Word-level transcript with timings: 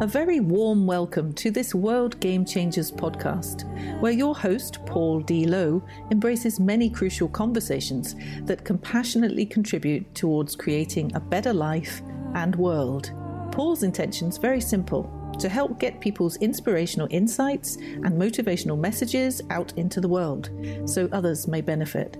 A 0.00 0.06
very 0.06 0.38
warm 0.38 0.86
welcome 0.86 1.32
to 1.32 1.50
this 1.50 1.74
World 1.74 2.20
Game 2.20 2.44
Changers 2.44 2.92
podcast, 2.92 3.64
where 4.00 4.12
your 4.12 4.32
host, 4.32 4.78
Paul 4.86 5.18
D. 5.18 5.44
Lowe, 5.44 5.82
embraces 6.12 6.60
many 6.60 6.88
crucial 6.88 7.26
conversations 7.26 8.14
that 8.42 8.64
compassionately 8.64 9.44
contribute 9.44 10.14
towards 10.14 10.54
creating 10.54 11.10
a 11.16 11.20
better 11.20 11.52
life 11.52 12.00
and 12.34 12.54
world. 12.54 13.12
Paul's 13.50 13.82
intention 13.82 14.28
is 14.28 14.38
very 14.38 14.60
simple 14.60 15.10
to 15.40 15.48
help 15.48 15.80
get 15.80 16.00
people's 16.00 16.36
inspirational 16.36 17.08
insights 17.10 17.74
and 17.74 18.12
motivational 18.12 18.78
messages 18.78 19.42
out 19.50 19.72
into 19.76 20.00
the 20.00 20.06
world 20.06 20.48
so 20.84 21.08
others 21.10 21.48
may 21.48 21.60
benefit. 21.60 22.14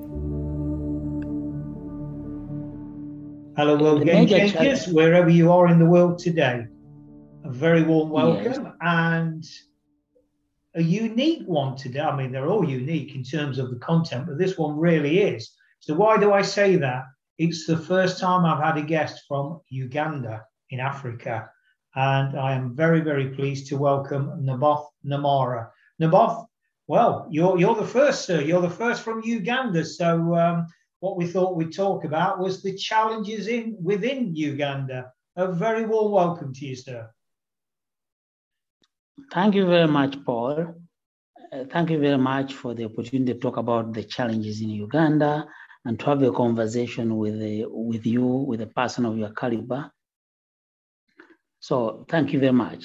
Hello, 3.57 3.79
World 3.79 4.05
Game 4.05 4.27
Changers, 4.27 4.89
wherever 4.89 5.31
you 5.31 5.53
are 5.53 5.69
in 5.69 5.79
the 5.79 5.87
world 5.87 6.19
today 6.19 6.67
a 7.49 7.51
very 7.51 7.83
warm 7.83 8.11
welcome 8.11 8.75
and 8.83 9.49
a 10.75 10.83
unique 10.83 11.47
one 11.47 11.75
today. 11.77 12.01
I 12.01 12.15
mean, 12.15 12.31
they're 12.31 12.51
all 12.51 12.69
unique 12.69 13.15
in 13.15 13.25
terms 13.25 13.59
of 13.59 13.71
the 13.71 13.79
content, 13.79 14.27
but 14.27 14.37
this 14.37 14.59
one 14.59 14.77
really 14.77 15.21
is. 15.21 15.55
So, 15.81 15.95
why 15.95 16.19
do 16.19 16.35
I 16.35 16.43
say 16.43 16.77
that? 16.77 17.05
It's 17.39 17.67
the 17.67 17.79
first 17.79 18.21
time 18.21 18.45
I've 18.45 18.63
had 18.63 18.77
a 18.77 18.87
guest 18.87 19.23
from 19.27 19.63
Uganda 19.71 20.45
in 20.69 20.79
Africa, 20.79 21.49
and 21.95 22.39
I 22.39 22.53
am 22.53 22.77
very, 22.77 23.01
very 23.01 23.31
pleased 23.31 23.69
to 23.69 23.79
welcome 23.79 24.45
Naboth 24.45 24.87
Namara. 25.07 25.71
Naboth, 25.99 26.45
well, 26.87 27.27
you're, 27.31 27.59
you're 27.59 27.77
the 27.77 27.87
first, 27.87 28.27
sir. 28.27 28.43
You're 28.43 28.61
the 28.61 28.69
first 28.69 29.03
from 29.03 29.23
Uganda. 29.25 29.87
So, 29.87 30.35
um, 30.35 30.67
what 31.01 31.17
we 31.17 31.27
thought 31.27 31.57
we'd 31.57 31.75
talk 31.75 32.05
about 32.05 32.41
was 32.41 32.63
the 32.63 32.77
challenges 32.77 33.49
in 33.49 33.75
within 33.83 34.37
Uganda. 34.37 35.11
A 35.37 35.51
very 35.51 35.87
warm 35.87 36.13
welcome 36.13 36.53
to 36.53 36.67
you, 36.67 36.77
sir. 36.77 37.09
Thank 39.33 39.55
you 39.55 39.67
very 39.67 39.89
much, 39.89 40.23
Paul. 40.25 40.75
Uh, 41.53 41.65
thank 41.71 41.91
you 41.91 41.99
very 41.99 42.19
much 42.19 42.55
for 42.55 42.75
the 42.75 42.85
opportunity 42.85 43.33
to 43.33 43.39
talk 43.39 43.57
about 43.57 43.93
the 43.93 44.05
challenges 44.05 44.61
in 44.61 44.71
Uganda 44.71 45.47
and 45.85 45.99
to 45.99 46.07
have 46.07 46.23
a 46.23 46.33
conversation 46.33 47.17
with, 47.17 47.35
uh, 47.35 47.69
with 47.71 48.05
you, 48.07 48.25
with 48.25 48.61
a 48.61 48.67
person 48.67 49.07
of 49.07 49.17
your 49.17 49.31
caliber. 49.31 49.91
So 51.61 52.07
thank 52.09 52.33
you 52.33 52.41
very 52.41 52.53
much. 52.53 52.85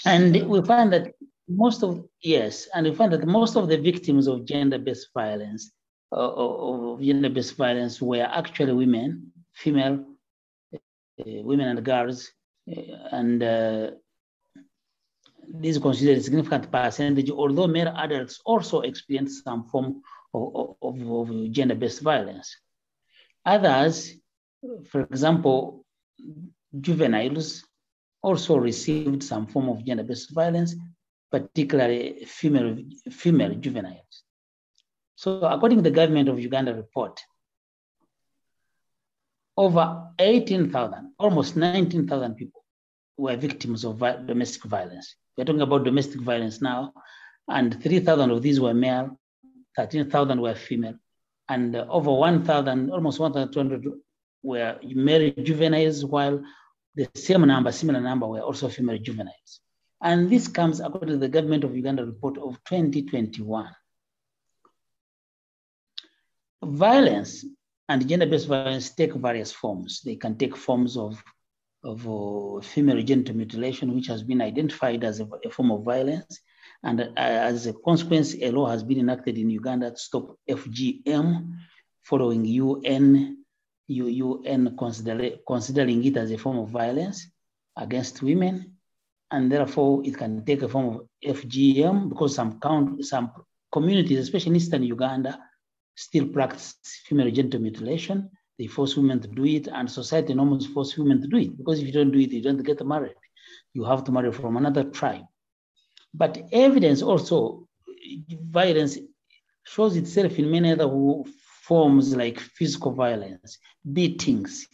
And 0.06 0.48
we 0.48 0.62
find 0.62 0.90
that 0.94 1.12
most 1.46 1.82
of, 1.82 2.08
yes, 2.22 2.68
and 2.74 2.86
we 2.86 2.94
find 2.94 3.12
that 3.12 3.26
most 3.26 3.54
of 3.56 3.68
the 3.68 3.76
victims 3.76 4.26
of 4.28 4.46
gender-based 4.46 5.08
violence 5.12 5.70
of 6.12 7.00
gender-based 7.00 7.56
violence 7.56 8.00
were 8.02 8.22
actually 8.22 8.72
women, 8.72 9.32
female 9.52 10.04
uh, 10.74 10.78
women 11.18 11.68
and 11.68 11.84
girls, 11.84 12.30
uh, 12.70 12.80
and 13.12 13.42
uh, 13.42 13.90
this 15.52 15.76
is 15.76 15.82
considered 15.82 16.18
a 16.18 16.22
significant 16.22 16.70
percentage, 16.70 17.30
although 17.30 17.66
male 17.66 17.92
adults 17.96 18.40
also 18.44 18.80
experience 18.80 19.42
some 19.42 19.64
form 19.64 20.02
of, 20.32 20.76
of, 20.82 21.10
of 21.10 21.52
gender-based 21.52 22.00
violence. 22.02 22.56
Others, 23.44 24.14
for 24.88 25.02
example, 25.02 25.84
juveniles 26.80 27.64
also 28.22 28.56
received 28.56 29.22
some 29.22 29.46
form 29.46 29.68
of 29.68 29.84
gender-based 29.84 30.30
violence, 30.32 30.74
particularly 31.30 32.24
female, 32.26 32.76
female 33.10 33.54
juveniles. 33.54 34.24
So 35.20 35.42
according 35.42 35.76
to 35.76 35.82
the 35.82 35.90
government 35.90 36.30
of 36.30 36.40
Uganda 36.40 36.74
report, 36.74 37.20
over 39.54 40.08
18,000, 40.18 41.12
almost 41.18 41.56
19,000 41.56 42.36
people 42.36 42.64
were 43.18 43.36
victims 43.36 43.84
of 43.84 43.98
domestic 43.98 44.64
violence. 44.64 45.14
We're 45.36 45.44
talking 45.44 45.60
about 45.60 45.84
domestic 45.84 46.22
violence 46.22 46.62
now, 46.62 46.94
and 47.48 47.82
3,000 47.82 48.30
of 48.30 48.40
these 48.40 48.60
were 48.60 48.72
male, 48.72 49.20
13,000 49.76 50.40
were 50.40 50.54
female, 50.54 50.94
and 51.50 51.76
over 51.76 52.10
1,000, 52.14 52.90
almost 52.90 53.20
1,200 53.20 53.92
were 54.42 54.78
male 54.82 55.34
juveniles, 55.42 56.02
while 56.02 56.42
the 56.94 57.06
same 57.14 57.42
number, 57.42 57.70
similar 57.72 58.00
number, 58.00 58.26
were 58.26 58.40
also 58.40 58.70
female 58.70 58.96
juveniles. 58.96 59.60
And 60.00 60.30
this 60.30 60.48
comes 60.48 60.80
according 60.80 61.10
to 61.10 61.18
the 61.18 61.28
government 61.28 61.64
of 61.64 61.76
Uganda 61.76 62.06
report 62.06 62.38
of 62.38 62.54
2021 62.64 63.68
violence 66.62 67.44
and 67.88 68.08
gender-based 68.08 68.46
violence 68.46 68.90
take 68.90 69.14
various 69.14 69.52
forms. 69.52 70.00
They 70.02 70.16
can 70.16 70.36
take 70.36 70.56
forms 70.56 70.96
of, 70.96 71.22
of 71.82 72.06
uh, 72.06 72.60
female 72.60 73.02
genital 73.02 73.34
mutilation, 73.34 73.94
which 73.94 74.06
has 74.06 74.22
been 74.22 74.40
identified 74.40 75.02
as 75.04 75.20
a, 75.20 75.28
a 75.44 75.50
form 75.50 75.72
of 75.72 75.82
violence. 75.82 76.40
And 76.82 77.00
uh, 77.00 77.10
as 77.16 77.66
a 77.66 77.72
consequence, 77.72 78.34
a 78.40 78.50
law 78.50 78.66
has 78.66 78.82
been 78.82 79.00
enacted 79.00 79.38
in 79.38 79.50
Uganda 79.50 79.90
to 79.90 79.96
stop 79.96 80.36
FGM 80.48 81.52
following 82.02 82.44
UN, 82.44 83.38
UN 83.88 84.76
consider, 84.76 85.36
considering 85.46 86.04
it 86.04 86.16
as 86.16 86.30
a 86.30 86.38
form 86.38 86.58
of 86.58 86.70
violence 86.70 87.26
against 87.76 88.22
women. 88.22 88.76
And 89.30 89.50
therefore, 89.50 90.02
it 90.04 90.16
can 90.16 90.44
take 90.44 90.62
a 90.62 90.68
form 90.68 90.96
of 90.96 91.00
FGM 91.24 92.08
because 92.08 92.34
some, 92.34 92.58
count, 92.60 93.04
some 93.04 93.32
communities, 93.72 94.18
especially 94.18 94.50
in 94.50 94.56
Eastern 94.56 94.82
Uganda, 94.82 95.38
still 96.00 96.26
practice 96.28 96.76
female 97.06 97.30
genital 97.30 97.60
mutilation. 97.60 98.30
They 98.58 98.66
force 98.66 98.96
women 98.96 99.20
to 99.20 99.28
do 99.28 99.44
it, 99.44 99.68
and 99.68 99.90
society 99.90 100.34
normally 100.34 100.66
force 100.66 100.96
women 100.96 101.20
to 101.22 101.28
do 101.28 101.38
it 101.38 101.56
because 101.56 101.80
if 101.80 101.86
you 101.86 101.92
don't 101.92 102.10
do 102.10 102.18
it, 102.18 102.32
you 102.32 102.42
don't 102.42 102.62
get 102.62 102.84
married. 102.86 103.14
You 103.74 103.84
have 103.84 104.04
to 104.04 104.12
marry 104.12 104.32
from 104.32 104.56
another 104.56 104.84
tribe. 104.84 105.26
But 106.12 106.42
evidence 106.52 107.02
also, 107.02 107.68
violence 108.30 108.98
shows 109.64 109.96
itself 109.96 110.38
in 110.38 110.50
many 110.50 110.72
other 110.72 110.90
forms 111.62 112.16
like 112.16 112.40
physical 112.40 112.92
violence, 112.92 113.58
beatings, 113.92 114.66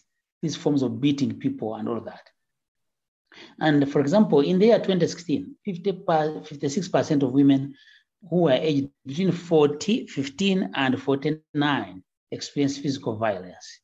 these 0.43 0.57
forms 0.57 0.83
of 0.83 1.01
beating 1.01 1.39
people 1.39 1.75
and 1.75 1.89
all 1.89 2.01
that. 2.01 2.25
And 3.61 3.91
for 3.93 4.01
example, 4.01 4.41
in 4.41 4.59
the 4.59 4.67
year 4.67 4.79
2016, 4.79 5.57
50 5.65 5.93
56% 5.93 7.23
of 7.23 7.33
women 7.33 7.75
who 8.29 8.43
were 8.43 8.53
aged 8.53 8.91
between 9.05 9.33
40, 9.33 10.07
15 10.07 10.71
and 10.75 11.01
49 11.01 12.03
experience 12.33 12.79
physical 12.79 13.17
violence. 13.17 13.81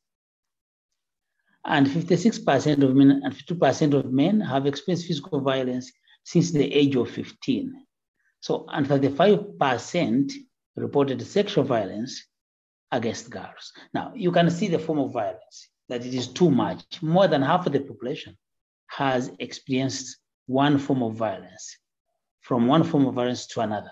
And 1.65 1.87
56% 1.87 2.83
of 2.83 2.95
men 2.95 3.21
and 3.23 3.33
52% 3.33 3.93
of 3.93 4.11
men 4.11 4.41
have 4.41 4.65
experienced 4.65 5.07
physical 5.07 5.39
violence 5.39 5.91
since 6.25 6.51
the 6.51 6.73
age 6.73 6.95
of 6.95 7.09
15. 7.09 7.73
So, 8.41 8.65
and 8.69 8.85
35% 8.85 10.33
reported 10.75 11.21
sexual 11.21 11.63
violence 11.63 12.25
against 12.91 13.29
girls. 13.29 13.71
Now, 13.93 14.11
you 14.13 14.31
can 14.31 14.49
see 14.49 14.67
the 14.67 14.79
form 14.79 14.99
of 14.99 15.13
violence, 15.13 15.69
that 15.87 16.05
it 16.05 16.13
is 16.13 16.27
too 16.27 16.51
much. 16.51 17.01
More 17.01 17.27
than 17.27 17.41
half 17.41 17.65
of 17.65 17.73
the 17.73 17.79
population 17.79 18.37
has 18.87 19.31
experienced 19.39 20.17
one 20.47 20.77
form 20.77 21.01
of 21.01 21.15
violence, 21.15 21.77
from 22.41 22.67
one 22.67 22.83
form 22.83 23.05
of 23.05 23.13
violence 23.13 23.47
to 23.47 23.61
another. 23.61 23.91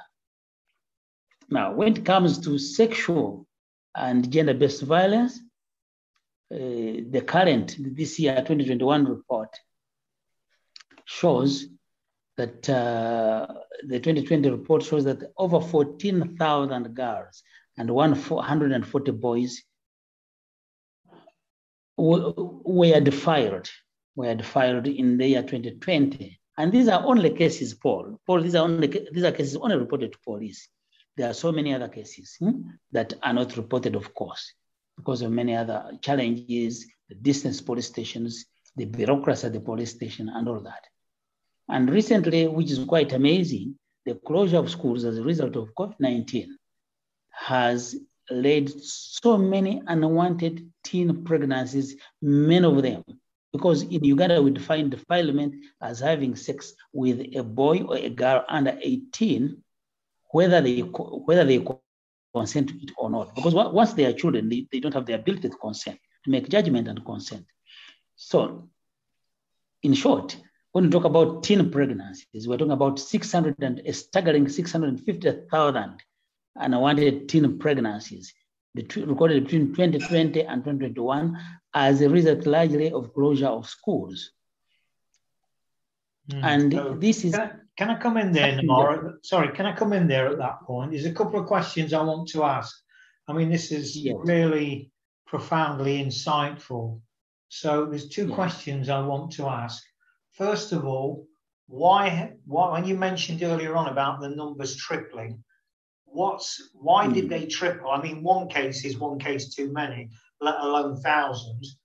Now, 1.51 1.74
when 1.74 1.98
it 1.98 2.06
comes 2.06 2.39
to 2.39 2.57
sexual 2.57 3.45
and 3.94 4.31
gender 4.31 4.53
based 4.53 4.83
violence, 4.83 5.38
uh, 6.50 6.57
the 6.57 7.24
current, 7.27 7.75
this 7.77 8.18
year 8.19 8.36
2021 8.36 9.06
report 9.06 9.59
shows 11.03 11.68
that 12.38 12.69
uh, 12.69 13.48
the 13.83 14.00
2020 14.00 14.50
report 14.50 14.83
shows 14.83 15.03
that 15.03 15.31
over 15.38 15.59
14,000 15.59 16.95
girls 16.95 17.44
and 17.77 17.89
140 17.92 19.12
boys 19.12 19.62
were 21.98 23.00
defiled, 23.01 23.69
were 24.15 24.36
defiled 24.36 24.88
in 24.88 25.18
the 25.18 25.27
year 25.27 25.42
2020. 25.42 26.39
And 26.57 26.71
these 26.71 26.88
are 26.88 27.06
only 27.06 27.31
cases, 27.31 27.74
Paul. 27.74 28.19
Paul, 28.25 28.42
these 28.42 28.56
are 28.56 28.63
only 28.63 28.88
these 28.88 29.24
are 29.24 29.31
cases 29.31 29.57
only 29.57 29.77
reported 29.77 30.13
to 30.13 30.19
police. 30.19 30.69
There 31.17 31.29
are 31.29 31.33
so 31.33 31.51
many 31.51 31.73
other 31.73 31.89
cases 31.89 32.35
hmm, 32.39 32.61
that 32.91 33.13
are 33.21 33.33
not 33.33 33.57
reported, 33.57 33.95
of 33.95 34.13
course, 34.13 34.53
because 34.97 35.21
of 35.21 35.31
many 35.31 35.55
other 35.55 35.91
challenges, 36.01 36.85
the 37.09 37.15
distance 37.15 37.61
police 37.61 37.87
stations, 37.87 38.45
the 38.75 38.85
bureaucracy 38.85 39.47
at 39.47 39.53
the 39.53 39.59
police 39.59 39.91
station, 39.91 40.29
and 40.29 40.47
all 40.47 40.61
that. 40.61 40.85
And 41.69 41.89
recently, 41.89 42.47
which 42.47 42.71
is 42.71 42.83
quite 42.85 43.13
amazing, 43.13 43.75
the 44.05 44.15
closure 44.15 44.57
of 44.57 44.71
schools 44.71 45.03
as 45.03 45.17
a 45.17 45.23
result 45.23 45.55
of 45.55 45.73
COVID 45.75 45.95
19 45.99 46.57
has 47.29 47.95
led 48.29 48.69
so 48.69 49.37
many 49.37 49.81
unwanted 49.87 50.71
teen 50.83 51.23
pregnancies, 51.23 51.95
many 52.21 52.65
of 52.65 52.81
them. 52.81 53.03
Because 53.51 53.83
in 53.83 54.03
Uganda, 54.03 54.41
we 54.41 54.51
define 54.51 54.89
defilement 54.89 55.55
as 55.81 55.99
having 55.99 56.35
sex 56.35 56.73
with 56.93 57.19
a 57.35 57.43
boy 57.43 57.81
or 57.81 57.97
a 57.97 58.09
girl 58.09 58.45
under 58.47 58.77
18, 58.81 59.61
whether 60.31 60.61
they 60.61 60.79
whether 60.79 61.45
they 61.45 61.65
consent 62.33 62.69
to 62.69 62.75
it 62.81 62.91
or 62.97 63.09
not. 63.09 63.35
Because 63.35 63.53
once 63.53 63.93
they 63.93 64.05
are 64.05 64.13
children, 64.13 64.49
they, 64.49 64.67
they 64.71 64.79
don't 64.79 64.93
have 64.93 65.05
the 65.05 65.13
ability 65.13 65.49
to 65.49 65.55
consent, 65.57 65.99
to 66.25 66.31
make 66.31 66.49
judgment 66.49 66.87
and 66.87 67.05
consent. 67.05 67.45
So, 68.15 68.69
in 69.83 69.93
short, 69.93 70.37
when 70.71 70.85
we 70.85 70.89
talk 70.89 71.03
about 71.03 71.43
teen 71.43 71.69
pregnancies, 71.69 72.47
we're 72.47 72.57
talking 72.57 72.71
about 72.71 72.99
600 72.99 73.55
and 73.61 73.81
a 73.85 73.93
staggering 73.93 74.47
650,000 74.47 75.97
unwanted 76.55 77.29
teen 77.29 77.57
pregnancies 77.57 78.33
between, 78.73 79.09
recorded 79.09 79.43
between 79.43 79.73
2020 79.73 80.41
and 80.43 80.63
2021 80.63 81.37
as 81.73 82.01
a 82.01 82.09
result 82.09 82.45
largely 82.45 82.91
of 82.91 83.13
closure 83.13 83.47
of 83.47 83.67
schools. 83.67 84.31
Mm. 86.29 86.44
And 86.44 86.73
so 86.73 86.97
this 87.00 87.25
is. 87.25 87.33
Can 87.33 87.41
I, 87.41 87.51
can 87.77 87.89
I 87.89 88.00
come 88.00 88.18
in 88.18 88.31
there, 88.31 88.59
Namara? 88.59 89.13
Sorry, 89.23 89.50
can 89.56 89.65
I 89.65 89.73
come 89.75 89.94
in 89.94 90.07
there 90.07 90.27
at 90.27 90.38
that 90.38 90.62
point? 90.62 90.91
There's 90.91 91.06
a 91.06 91.13
couple 91.13 91.39
of 91.39 91.47
questions 91.47 91.94
I 91.94 92.01
want 92.03 92.27
to 92.29 92.44
ask. 92.44 92.75
I 93.27 93.33
mean, 93.33 93.50
this 93.50 93.71
is 93.71 93.95
yes. 93.97 94.15
really 94.19 94.91
profoundly 95.25 96.03
insightful. 96.03 97.01
So 97.50 97.85
there's 97.85 98.09
two 98.09 98.27
yes. 98.27 98.35
questions 98.35 98.89
I 98.89 99.00
want 99.00 99.31
to 99.33 99.47
ask. 99.47 99.81
First 100.33 100.73
of 100.73 100.85
all, 100.85 101.27
why, 101.68 102.33
why 102.45 102.71
when 102.71 102.85
you 102.85 102.97
mentioned 102.97 103.41
earlier 103.41 103.75
on 103.75 103.88
about 103.88 104.19
the 104.19 104.29
numbers 104.29 104.75
tripling, 104.75 105.44
what's 106.06 106.69
why 106.74 107.07
did 107.07 107.25
hmm. 107.25 107.29
they 107.29 107.45
triple? 107.45 107.89
I 107.89 108.01
mean, 108.01 108.21
one 108.21 108.50
case 108.50 108.83
is 108.85 108.97
one 108.97 109.17
case 109.19 109.53
too 109.53 109.71
many, 109.71 110.09
let 110.41 110.56
alone 110.59 111.01
thousands. 111.01 111.77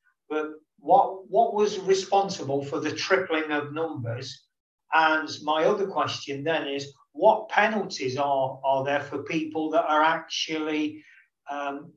What 1.28 1.54
was 1.54 1.78
responsible 1.80 2.64
for 2.64 2.80
the 2.80 2.92
tripling 2.92 3.50
of 3.50 3.72
numbers? 3.72 4.46
And 4.92 5.28
my 5.42 5.64
other 5.64 5.86
question 5.86 6.44
then 6.44 6.68
is, 6.68 6.92
what 7.12 7.48
penalties 7.48 8.16
are 8.16 8.60
are 8.64 8.84
there 8.84 9.00
for 9.00 9.22
people 9.22 9.70
that 9.70 9.84
are 9.84 10.02
actually 10.02 11.02
um, 11.50 11.92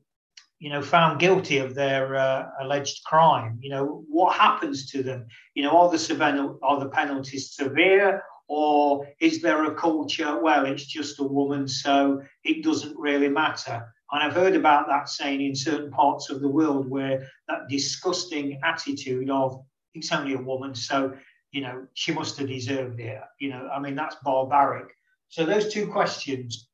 you 0.60 0.68
know, 0.68 0.82
found 0.82 1.18
guilty 1.18 1.56
of 1.56 1.74
their 1.74 2.14
uh, 2.14 2.46
alleged 2.60 3.02
crime, 3.04 3.58
you 3.62 3.70
know, 3.70 4.04
what 4.08 4.36
happens 4.36 4.90
to 4.90 5.02
them? 5.02 5.26
You 5.54 5.62
know, 5.62 5.76
are 5.78 5.90
the, 5.90 6.58
are 6.62 6.78
the 6.78 6.90
penalties 6.90 7.54
severe 7.54 8.22
or 8.46 9.06
is 9.20 9.40
there 9.40 9.64
a 9.64 9.74
culture, 9.74 10.38
well, 10.38 10.66
it's 10.66 10.84
just 10.84 11.18
a 11.18 11.24
woman, 11.24 11.66
so 11.66 12.20
it 12.44 12.62
doesn't 12.62 12.98
really 12.98 13.28
matter? 13.28 13.86
And 14.12 14.22
I've 14.22 14.34
heard 14.34 14.56
about 14.56 14.86
that 14.88 15.08
saying 15.08 15.40
in 15.40 15.54
certain 15.54 15.90
parts 15.90 16.30
of 16.30 16.40
the 16.40 16.48
world 16.48 16.88
where 16.88 17.28
that 17.48 17.68
disgusting 17.68 18.60
attitude 18.64 19.30
of 19.30 19.62
it's 19.94 20.12
only 20.12 20.34
a 20.34 20.38
woman, 20.38 20.74
so, 20.74 21.14
you 21.52 21.62
know, 21.62 21.86
she 21.94 22.12
must 22.12 22.38
have 22.38 22.48
deserved 22.48 23.00
it. 23.00 23.20
You 23.40 23.50
know, 23.50 23.68
I 23.72 23.80
mean, 23.80 23.96
that's 23.96 24.16
barbaric. 24.24 24.88
So 25.28 25.44
those 25.44 25.72
two 25.72 25.88
questions, 25.88 26.68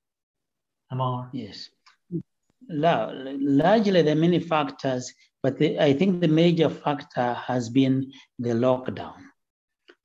Amar. 0.91 1.31
Yes 1.33 1.71
largely 2.69 4.03
there 4.03 4.17
are 4.17 4.21
many 4.21 4.41
factors, 4.41 5.12
but 5.43 5.59
the, 5.59 5.79
I 5.79 5.93
think 5.93 6.21
the 6.21 6.29
major 6.29 6.69
factor 6.69 7.35
has 7.35 7.69
been 7.69 8.12
the 8.38 8.50
lockdown. 8.50 9.15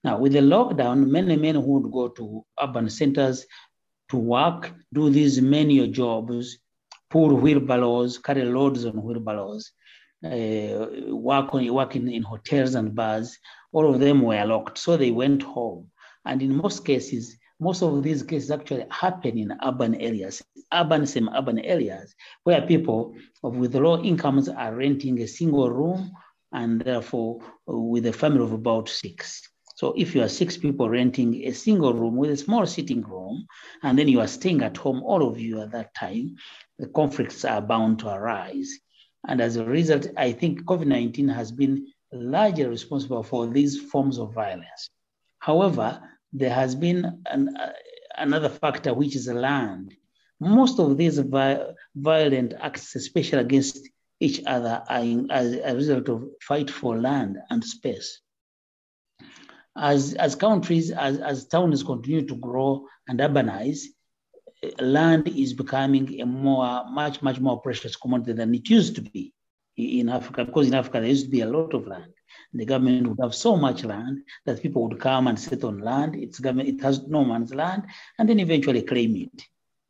Now, 0.04 0.18
with 0.18 0.34
the 0.34 0.40
lockdown, 0.40 1.08
many 1.08 1.36
men 1.36 1.56
who 1.56 1.80
would 1.80 1.92
go 1.92 2.08
to 2.10 2.46
urban 2.62 2.90
centers 2.90 3.46
to 4.10 4.18
work, 4.18 4.72
do 4.94 5.10
these 5.10 5.42
menial 5.42 5.88
jobs, 5.88 6.58
pull 7.12 7.36
wheelbarrows, 7.36 8.18
carry 8.18 8.44
loads 8.44 8.86
on 8.86 9.04
wheelbarrows, 9.04 9.72
uh, 10.26 10.86
work, 11.10 11.54
on, 11.54 11.74
work 11.74 11.96
in, 11.96 12.10
in 12.10 12.24
hotels 12.24 12.76
and 12.76 12.96
bars, 12.96 13.38
all 13.72 13.94
of 13.94 14.00
them 14.00 14.22
were 14.22 14.46
locked. 14.46 14.78
So 14.78 14.98
they 14.98 15.12
went 15.12 15.44
home. 15.44 15.92
And 16.26 16.42
in 16.42 16.56
most 16.56 16.86
cases, 16.86 17.38
most 17.60 17.84
of 17.84 18.02
these 18.02 18.24
cases 18.24 18.50
actually 18.50 18.86
happen 18.90 19.38
in 19.38 19.58
urban 19.64 19.96
areas, 19.96 20.42
urban, 20.74 21.06
semi-urban 21.06 21.60
areas, 21.60 22.16
where 22.44 22.62
people 22.62 23.16
with 23.44 23.76
low 23.76 24.02
incomes 24.02 24.50
are 24.50 24.74
renting 24.74 25.22
a 25.22 25.28
single 25.28 25.70
room 25.70 26.12
and 26.54 26.82
therefore 26.82 27.40
with 27.68 28.06
a 28.06 28.14
family 28.14 28.44
of 28.44 28.52
about 28.52 28.90
six. 28.90 29.48
So 29.76 29.94
if 29.98 30.14
you 30.14 30.22
are 30.22 30.30
six 30.30 30.58
people 30.58 30.90
renting 30.90 31.48
a 31.48 31.54
single 31.54 31.94
room 31.94 32.16
with 32.16 32.30
a 32.30 32.38
small 32.38 32.68
sitting 32.68 33.02
room, 33.02 33.48
and 33.82 33.98
then 33.98 34.08
you 34.08 34.20
are 34.20 34.28
staying 34.28 34.62
at 34.62 34.78
home, 34.78 35.02
all 35.04 35.28
of 35.28 35.40
you 35.40 35.62
at 35.62 35.72
that 35.72 35.96
time, 35.96 36.36
the 36.82 36.88
conflicts 36.88 37.46
are 37.46 37.62
bound 37.62 38.00
to 38.00 38.10
arise. 38.10 38.80
And 39.28 39.40
as 39.40 39.56
a 39.56 39.64
result, 39.64 40.08
I 40.18 40.32
think 40.32 40.64
COVID-19 40.64 41.34
has 41.34 41.52
been 41.52 41.86
largely 42.12 42.66
responsible 42.66 43.22
for 43.22 43.46
these 43.46 43.80
forms 43.80 44.18
of 44.18 44.34
violence. 44.34 44.90
However, 45.38 46.02
there 46.34 46.54
has 46.54 46.74
been 46.74 47.22
an, 47.28 47.56
uh, 47.56 47.74
another 48.18 48.50
factor, 48.50 48.96
which 48.96 49.16
is 49.16 49.28
land. 49.28 49.96
Most 50.40 50.80
of 50.80 50.98
these 50.98 51.20
vi- 51.20 51.64
violent 51.96 52.56
acts, 52.60 52.96
especially 52.96 53.40
against 53.40 53.88
each 54.20 54.42
other, 54.48 54.82
are 54.90 55.02
in, 55.02 55.30
as 55.30 55.54
a 55.54 55.76
result 55.76 56.10
of 56.10 56.28
fight 56.42 56.72
for 56.72 56.98
land 56.98 57.38
and 57.52 57.64
space. 57.64 58.22
As, 59.78 60.16
as 60.16 60.34
countries, 60.34 60.90
as, 60.90 61.20
as 61.20 61.48
towns 61.48 61.84
continue 61.84 62.26
to 62.26 62.36
grow 62.36 62.88
and 63.08 63.20
urbanize, 63.20 63.84
land 64.80 65.28
is 65.28 65.54
becoming 65.54 66.22
a 66.22 66.26
more, 66.26 66.86
much, 66.90 67.22
much 67.22 67.40
more 67.40 67.60
precious 67.62 67.96
commodity 67.96 68.34
than 68.34 68.54
it 68.54 68.70
used 68.70 68.96
to 68.96 69.02
be 69.02 69.34
in 69.78 70.10
Africa, 70.10 70.46
because 70.46 70.68
in 70.68 70.74
Africa 70.74 71.00
there 71.00 71.10
used 71.10 71.26
to 71.26 71.32
be 71.32 71.42
a 71.42 71.50
lot 71.50 71.74
of 71.74 71.88
land 71.88 72.14
the 72.54 72.66
government 72.66 73.08
would 73.08 73.20
have 73.22 73.36
so 73.36 73.56
much 73.56 73.84
land 73.84 74.22
that 74.46 74.62
people 74.62 74.88
would 74.88 75.00
come 75.00 75.28
and 75.28 75.40
sit 75.40 75.64
on 75.64 75.80
land. 75.80 76.16
It's 76.16 76.40
government, 76.40 76.70
it 76.70 76.82
has 76.82 77.08
no 77.08 77.24
man's 77.24 77.54
land, 77.54 77.84
and 78.20 78.28
then 78.28 78.40
eventually 78.40 78.82
claim 78.82 79.16
it. 79.16 79.44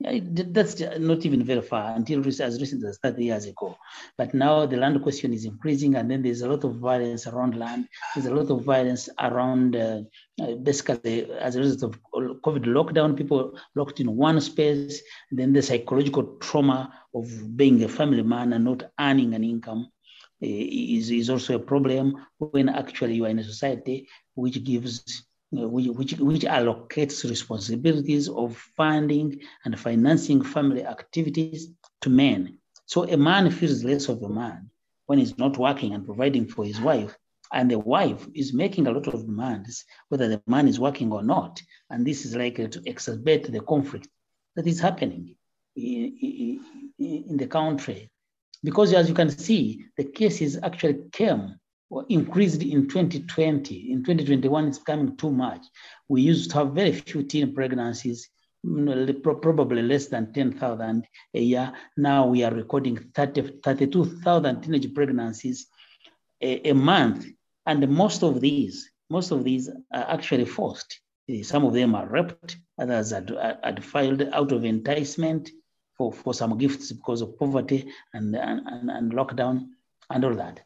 That's 0.04 0.80
not 1.00 1.26
even 1.26 1.44
very 1.44 1.62
far 1.62 1.96
until 1.96 2.26
as 2.28 2.60
recent 2.60 2.84
as 2.86 2.98
30 3.04 3.24
years 3.24 3.46
ago. 3.46 3.78
But 4.18 4.34
now 4.34 4.66
the 4.66 4.78
land 4.78 5.02
question 5.04 5.34
is 5.34 5.46
increasing, 5.46 5.96
and 5.96 6.10
then 6.10 6.22
there's 6.22 6.42
a 6.42 6.50
lot 6.50 6.64
of 6.64 6.76
violence 6.76 7.28
around 7.28 7.58
land. 7.58 7.88
There's 8.16 8.28
a 8.28 8.34
lot 8.34 8.50
of 8.50 8.64
violence 8.64 9.10
around 9.20 9.76
uh, 9.76 10.02
uh 10.42 10.56
basically 10.56 11.32
as 11.32 11.56
a 11.56 11.60
result 11.60 11.84
of 11.84 12.02
COVID 12.14 12.66
lockdown, 12.66 13.18
people 13.18 13.58
locked 13.76 14.00
in 14.00 14.16
one 14.16 14.42
space. 14.42 15.02
Then 15.32 15.54
the 15.54 15.62
psychological 15.62 16.38
trauma 16.40 16.94
of 17.14 17.58
being 17.58 17.84
a 17.84 17.88
family 17.88 18.24
man 18.24 18.54
and 18.54 18.66
not 18.66 18.84
earning 19.00 19.34
an 19.34 19.44
income 19.44 19.92
is, 20.42 21.12
is 21.12 21.30
also 21.30 21.56
a 21.56 21.60
problem 21.60 22.16
when 22.38 22.70
actually 22.70 23.16
you 23.16 23.26
are 23.26 23.30
in 23.30 23.40
a 23.40 23.44
society 23.44 24.08
which 24.34 24.64
gives 24.64 25.26
Uh, 25.54 25.68
which, 25.68 25.88
which, 25.88 26.14
which 26.14 26.44
allocates 26.44 27.30
responsibilities 27.30 28.30
of 28.30 28.56
funding 28.78 29.38
and 29.66 29.78
financing 29.78 30.42
family 30.42 30.86
activities 30.86 31.68
to 32.00 32.10
men. 32.10 32.58
So 32.86 33.04
a 33.04 33.18
man 33.18 33.52
feels 33.52 33.84
less 33.84 34.08
of 34.08 34.24
a 34.24 34.30
man 34.30 34.70
when 35.08 35.20
he's 35.20 35.38
not 35.38 35.58
working 35.58 35.94
and 35.94 36.06
providing 36.06 36.48
for 36.48 36.64
his 36.64 36.80
wife. 36.80 37.18
And 37.52 37.70
the 37.70 37.80
wife 37.80 38.26
is 38.34 38.54
making 38.54 38.88
a 38.88 38.92
lot 38.92 39.08
of 39.08 39.26
demands, 39.26 39.84
whether 40.08 40.30
the 40.30 40.42
man 40.48 40.70
is 40.70 40.80
working 40.80 41.12
or 41.12 41.22
not. 41.22 41.62
And 41.90 42.08
this 42.08 42.24
is 42.24 42.34
likely 42.34 42.70
to 42.70 42.80
exacerbate 42.82 43.52
the 43.52 43.60
conflict 43.60 44.08
that 44.56 44.68
is 44.68 44.80
happening 44.80 45.36
in, 45.76 46.62
in 46.98 47.36
the 47.36 47.48
country. 47.48 48.10
Because 48.64 48.94
as 48.94 49.10
you 49.10 49.16
can 49.16 49.30
see, 49.30 49.84
the 49.98 50.06
cases 50.06 50.58
actually 50.64 51.10
came 51.12 51.58
increased 52.10 52.62
in 52.62 52.88
2020. 52.88 53.92
In 53.92 54.04
2021, 54.04 54.68
it's 54.68 54.80
becoming 54.80 55.18
too 55.18 55.32
much. 55.32 55.62
We 56.08 56.22
used 56.22 56.52
to 56.52 56.58
have 56.58 56.74
very 56.74 56.94
few 56.94 57.24
teen 57.24 57.54
pregnancies 57.54 58.30
mm, 58.66 59.24
probably 59.24 59.82
less 59.82 60.08
than 60.08 60.34
10,000 60.34 61.06
a 61.34 61.42
year. 61.42 61.74
Now 61.98 62.28
we 62.28 62.44
are 62.44 62.54
recording 62.54 62.98
30, 63.16 63.60
32,000 63.64 64.62
teenage 64.62 64.94
pregnancies 64.94 65.68
a, 66.42 66.70
a, 66.70 66.74
month. 66.74 67.26
And 67.66 67.88
most 67.90 68.24
of 68.24 68.42
these, 68.42 68.90
most 69.10 69.32
of 69.32 69.44
these 69.44 69.70
are 69.70 70.06
actually 70.10 70.46
forced. 70.46 71.00
Eh, 71.30 71.44
some 71.44 71.66
of 71.66 71.74
them 71.74 71.94
are 71.94 72.08
raped, 72.08 72.58
others 72.80 73.14
are, 73.14 73.60
are 73.64 73.82
filed 73.82 74.24
out 74.34 74.52
of 74.52 74.66
enticement 74.66 75.52
for, 75.98 76.12
for 76.12 76.34
some 76.34 76.58
gifts 76.58 76.92
because 76.92 77.22
of 77.22 77.38
poverty 77.38 77.92
and, 78.14 78.36
and, 78.36 78.90
and 78.90 79.12
lockdown 79.12 79.68
and 80.10 80.26
all 80.26 80.34
that. 80.34 80.62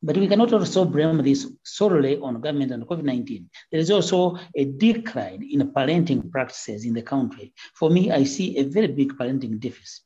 But 0.00 0.16
we 0.16 0.28
cannot 0.28 0.52
also 0.52 0.84
blame 0.84 1.22
this 1.24 1.50
solely 1.64 2.18
on 2.18 2.40
government 2.40 2.70
and 2.70 2.86
COVID-19. 2.86 3.46
There 3.72 3.80
is 3.80 3.90
also 3.90 4.38
a 4.54 4.64
decline 4.64 5.42
in 5.50 5.72
parenting 5.72 6.30
practices 6.30 6.84
in 6.84 6.94
the 6.94 7.02
country. 7.02 7.52
For 7.74 7.90
me, 7.90 8.12
I 8.12 8.22
see 8.22 8.58
a 8.58 8.64
very 8.64 8.86
big 8.86 9.14
parenting 9.14 9.58
deficit 9.58 10.04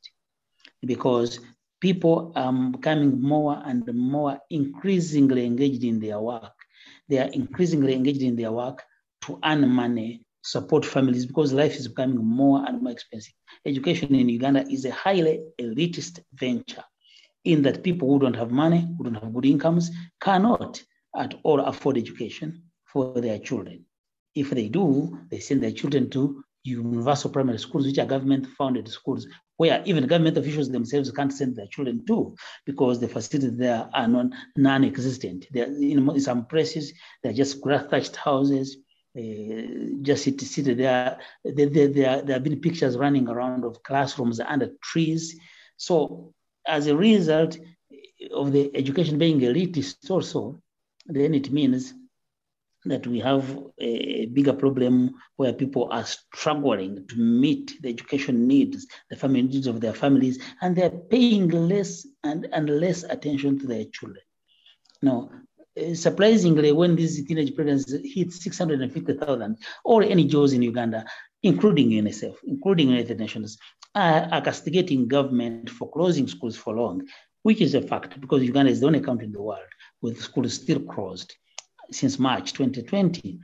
because 0.81 1.39
people 1.79 2.31
are 2.35 2.51
becoming 2.71 3.21
more 3.21 3.61
and 3.65 3.85
more 3.93 4.39
increasingly 4.49 5.45
engaged 5.45 5.83
in 5.83 5.99
their 5.99 6.19
work. 6.19 6.55
They 7.07 7.19
are 7.19 7.29
increasingly 7.31 7.93
engaged 7.93 8.23
in 8.23 8.35
their 8.35 8.51
work 8.51 8.81
to 9.25 9.39
earn 9.45 9.69
money, 9.69 10.25
support 10.41 10.85
families 10.85 11.27
because 11.27 11.53
life 11.53 11.75
is 11.75 11.87
becoming 11.87 12.25
more 12.25 12.65
and 12.67 12.81
more 12.81 12.91
expensive. 12.91 13.33
Education 13.63 14.15
in 14.15 14.27
Uganda 14.29 14.65
is 14.67 14.85
a 14.85 14.91
highly 14.91 15.43
elitist 15.61 16.19
venture 16.33 16.83
in 17.45 17.61
that 17.63 17.83
people 17.83 18.07
who 18.09 18.19
don't 18.19 18.35
have 18.35 18.51
money, 18.51 18.87
who 18.97 19.03
don't 19.03 19.15
have 19.15 19.33
good 19.33 19.45
incomes, 19.45 19.91
cannot 20.21 20.81
at 21.15 21.35
all 21.43 21.59
afford 21.59 21.97
education 21.97 22.63
for 22.85 23.19
their 23.19 23.39
children. 23.39 23.85
If 24.35 24.49
they 24.49 24.67
do, 24.69 25.19
they 25.29 25.39
send 25.39 25.61
their 25.61 25.71
children 25.71 26.09
to 26.11 26.43
universal 26.63 27.29
primary 27.29 27.59
schools, 27.59 27.85
which 27.85 27.99
are 27.99 28.05
government 28.05 28.47
funded 28.57 28.87
schools, 28.87 29.27
where 29.57 29.83
even 29.85 30.07
government 30.07 30.37
officials 30.37 30.69
themselves 30.69 31.11
can't 31.11 31.33
send 31.33 31.55
their 31.55 31.67
children 31.67 32.05
to 32.07 32.35
because 32.65 32.99
the 32.99 33.07
facilities 33.07 33.57
there 33.57 33.89
are 33.93 34.07
non 34.07 34.83
existent. 34.83 35.45
In 35.53 36.19
some 36.19 36.45
places, 36.45 36.93
they're 37.21 37.33
just 37.33 37.61
grass 37.61 37.85
thatched 37.89 38.15
houses. 38.15 38.77
Uh, 39.15 40.01
just 40.01 40.23
seated 40.23 40.79
there. 40.79 41.19
There, 41.45 41.69
there, 41.69 41.87
there, 41.87 42.21
there 42.23 42.33
have 42.33 42.43
been 42.43 42.59
pictures 42.59 42.97
running 42.97 43.29
around 43.29 43.63
of 43.63 43.83
classrooms 43.83 44.39
under 44.39 44.71
trees. 44.81 45.39
So 45.77 46.33
as 46.67 46.87
a 46.87 46.95
result 46.95 47.57
of 48.33 48.51
the 48.51 48.71
education 48.75 49.17
being 49.17 49.39
elitist 49.39 50.09
also, 50.09 50.61
then 51.05 51.33
it 51.33 51.51
means 51.51 51.93
that 52.85 53.07
we 53.07 53.19
have 53.19 53.57
a 53.79 54.25
bigger 54.27 54.53
problem 54.53 55.15
where 55.37 55.53
people 55.53 55.87
are 55.91 56.05
struggling 56.05 57.05
to 57.07 57.15
meet 57.17 57.81
the 57.81 57.89
education 57.89 58.47
needs, 58.47 58.87
the 59.09 59.15
family 59.15 59.41
needs 59.41 59.67
of 59.67 59.79
their 59.79 59.93
families, 59.93 60.39
and 60.61 60.75
they're 60.75 60.89
paying 60.89 61.47
less 61.49 62.05
and, 62.23 62.47
and 62.51 62.69
less 62.69 63.03
attention 63.03 63.57
to 63.59 63.67
their 63.67 63.85
children. 63.85 64.23
Now, 65.01 65.29
eh, 65.77 65.93
surprisingly, 65.93 66.71
when 66.71 66.95
these 66.95 67.25
teenage 67.25 67.55
pregnancies 67.55 68.13
hit 68.13 68.33
650,000, 68.33 69.57
all 69.85 70.01
NGOs 70.01 70.53
in 70.53 70.61
Uganda, 70.61 71.05
including 71.43 71.89
UNICEF, 71.89 72.35
including 72.45 72.89
United 72.89 73.19
Nations, 73.19 73.57
are, 73.93 74.41
castigating 74.41 75.07
government 75.07 75.69
for 75.69 75.91
closing 75.91 76.27
schools 76.27 76.55
for 76.55 76.73
long, 76.73 77.05
which 77.43 77.61
is 77.61 77.75
a 77.75 77.81
fact 77.81 78.19
because 78.19 78.43
Uganda 78.43 78.71
is 78.71 78.79
the 78.79 78.87
only 78.87 79.01
country 79.01 79.25
in 79.25 79.33
the 79.33 79.41
world 79.41 79.67
with 80.01 80.21
schools 80.21 80.53
still 80.53 80.79
closed 80.79 81.35
since 81.91 82.17
March 82.17 82.53
2020. 82.53 83.39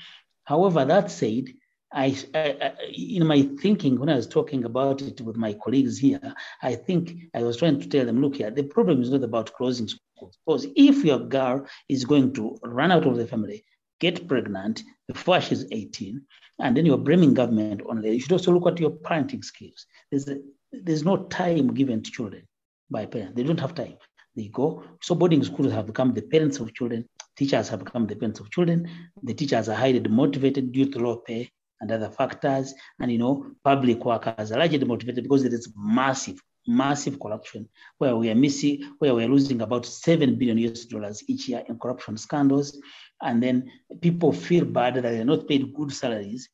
However, 0.46 0.86
that 0.86 1.12
said, 1.12 1.46
I, 1.91 2.15
I, 2.34 2.74
in 2.94 3.25
my 3.25 3.41
thinking, 3.62 4.00
when 4.00 4.10
I 4.10 4.15
was 4.15 4.27
talking 4.27 4.63
about 4.63 5.01
it 5.01 5.22
with 5.22 5.36
my 5.36 5.53
colleagues 5.53 5.98
here, 5.98 6.34
I 6.62 6.75
think 6.75 7.13
I 7.34 7.44
was 7.44 7.58
trying 7.58 7.79
to 7.79 7.89
tell 7.89 8.06
them, 8.06 8.22
look 8.22 8.36
here, 8.36 8.51
the 8.51 8.63
problem 8.63 9.01
is 9.01 9.10
not 9.10 9.24
about 9.24 9.53
closing 9.53 9.88
schools. 9.88 10.38
Because 10.46 10.68
if 10.75 11.03
your 11.03 11.20
girl 11.20 11.65
is 11.88 12.06
going 12.06 12.34
to 12.34 12.58
run 12.63 12.91
out 12.91 13.08
of 13.08 13.18
the 13.18 13.27
family, 13.27 13.63
get 14.00 14.27
pregnant 14.27 14.84
before 15.10 15.42
she's 15.42 15.66
18, 15.72 16.22
and 16.60 16.78
then 16.78 16.86
you're 16.86 16.98
blaming 16.98 17.34
government 17.34 17.82
on 17.89 18.01
that. 18.01 18.13
You 18.13 18.20
should 18.20 18.32
also 18.32 18.51
look 18.51 18.68
at 18.68 18.80
your 18.80 18.92
parenting 18.92 19.44
skills. 19.44 19.88
There's, 20.12 20.28
a, 20.28 20.38
there's 20.72 21.04
no 21.04 21.18
time 21.25 21.74
given 21.74 22.04
to 22.04 22.12
children 22.12 22.44
by 22.92 23.08
parents. 23.08 23.34
They 23.36 23.44
don't 23.44 23.60
have 23.60 23.74
time. 23.74 23.96
They 24.36 24.50
go. 24.50 24.84
So 25.01 25.16
boarding 25.16 25.44
schools 25.44 25.72
have 25.72 25.88
become 25.88 26.13
the 26.13 26.22
parents 26.22 26.60
of 26.60 26.74
children. 26.75 27.10
Teachers 27.36 27.70
have 27.70 27.84
become 27.84 28.06
the 28.06 28.16
parents 28.16 28.39
of 28.39 28.51
children. 28.51 28.88
The 29.24 29.34
teachers 29.34 29.68
are 29.68 29.75
highly 29.75 30.00
demotivated 30.00 30.72
due 30.72 30.92
to 30.92 31.00
low 31.00 31.18
pay 31.18 31.50
and 31.82 31.92
other 31.92 32.12
factors. 32.12 32.74
And 33.00 33.12
you 33.12 33.18
know, 33.18 33.51
public 33.63 34.06
workers 34.06 34.51
are 34.51 34.60
largely 34.60 34.78
demotivated 34.78 35.24
because 35.24 35.42
there 35.42 35.54
is 35.54 35.74
massive, 35.75 36.39
massive 36.68 37.20
corruption 37.20 37.68
where 37.98 38.16
we 38.16 38.30
are 38.30 38.36
missing, 38.36 38.94
where 39.00 39.16
we 39.16 39.24
are 39.24 39.30
losing 39.30 39.62
about 39.62 39.88
seven 39.88 40.36
billion 40.36 40.60
US 40.70 40.86
dollars 40.86 41.24
each 41.28 41.50
year 41.50 41.63
in 41.68 41.80
corruption 41.80 42.16
scandals 42.18 42.78
and 43.21 43.41
then 43.41 43.71
people 44.01 44.31
feel 44.31 44.65
bad 44.65 44.95
that 44.95 45.03
they're 45.03 45.25
not 45.25 45.47
paid 45.47 45.73
good 45.73 45.91
salaries 45.91 46.49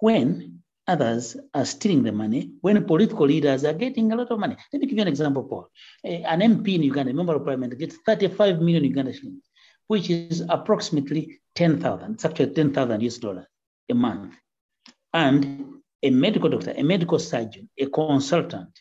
when 0.00 0.60
others 0.86 1.36
are 1.54 1.64
stealing 1.64 2.02
the 2.02 2.12
money, 2.12 2.52
when 2.60 2.84
political 2.84 3.26
leaders 3.26 3.64
are 3.64 3.72
getting 3.72 4.12
a 4.12 4.16
lot 4.16 4.30
of 4.30 4.38
money. 4.38 4.56
Let 4.72 4.80
me 4.80 4.86
give 4.86 4.96
you 4.96 5.02
an 5.02 5.08
example, 5.08 5.44
Paul. 5.44 5.70
Eh, 6.04 6.22
an 6.26 6.40
MP 6.40 6.74
in 6.74 6.82
Uganda, 6.82 7.12
a 7.12 7.14
member 7.14 7.36
of 7.36 7.44
parliament, 7.44 7.78
gets 7.78 7.96
35 8.06 8.60
million 8.60 8.84
Uganda 8.84 9.12
shillings, 9.12 9.44
which 9.86 10.10
is 10.10 10.42
approximately 10.48 11.40
10,000, 11.54 12.14
it's 12.14 12.24
actually 12.24 12.52
10,000 12.54 13.00
US 13.02 13.18
dollars 13.18 13.46
a 13.88 13.94
month. 13.94 14.34
And 15.12 15.80
a 16.02 16.10
medical 16.10 16.48
doctor, 16.48 16.72
a 16.76 16.82
medical 16.82 17.18
surgeon, 17.18 17.68
a 17.78 17.86
consultant 17.86 18.80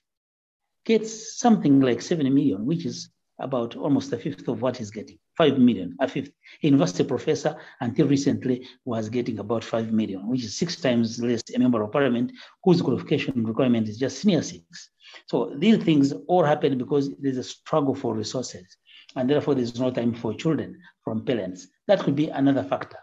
gets 0.86 1.38
something 1.38 1.82
like 1.82 2.02
70 2.02 2.30
million, 2.30 2.66
which 2.66 2.86
is 2.86 3.10
about 3.40 3.76
almost 3.76 4.12
a 4.14 4.18
fifth 4.18 4.48
of 4.48 4.62
what 4.62 4.78
he's 4.78 4.92
getting, 4.92 5.18
5 5.38 5.58
million, 5.58 5.96
a 6.00 6.08
fifth. 6.08 6.32
University 6.62 7.04
professor 7.04 7.56
until 7.80 8.08
recently 8.08 8.68
was 8.86 9.10
getting 9.10 9.40
about 9.40 9.64
5 9.64 9.92
million, 9.92 10.28
which 10.28 10.44
is 10.44 10.58
six 10.58 10.76
times 10.76 11.20
less 11.20 11.42
a 11.56 11.60
member 11.60 11.82
of 11.82 11.92
parliament 11.92 12.32
whose 12.64 12.82
qualification 12.82 13.46
requirement 13.46 13.88
is 13.88 13.98
just 13.98 14.20
senior 14.20 14.42
six. 14.42 14.90
So 15.28 15.54
these 15.58 15.84
things 15.84 16.14
all 16.28 16.44
happen 16.44 16.78
because 16.78 17.16
there's 17.18 17.38
a 17.38 17.44
struggle 17.44 17.96
for 17.96 18.16
resources. 18.16 18.78
And 19.16 19.30
therefore, 19.30 19.56
there's 19.56 19.80
no 19.80 19.90
time 19.90 20.14
for 20.14 20.34
children 20.36 20.80
from 21.04 21.26
parents. 21.26 21.68
That 21.88 22.00
could 22.00 22.16
be 22.16 22.30
another 22.30 22.64
factor 22.64 23.00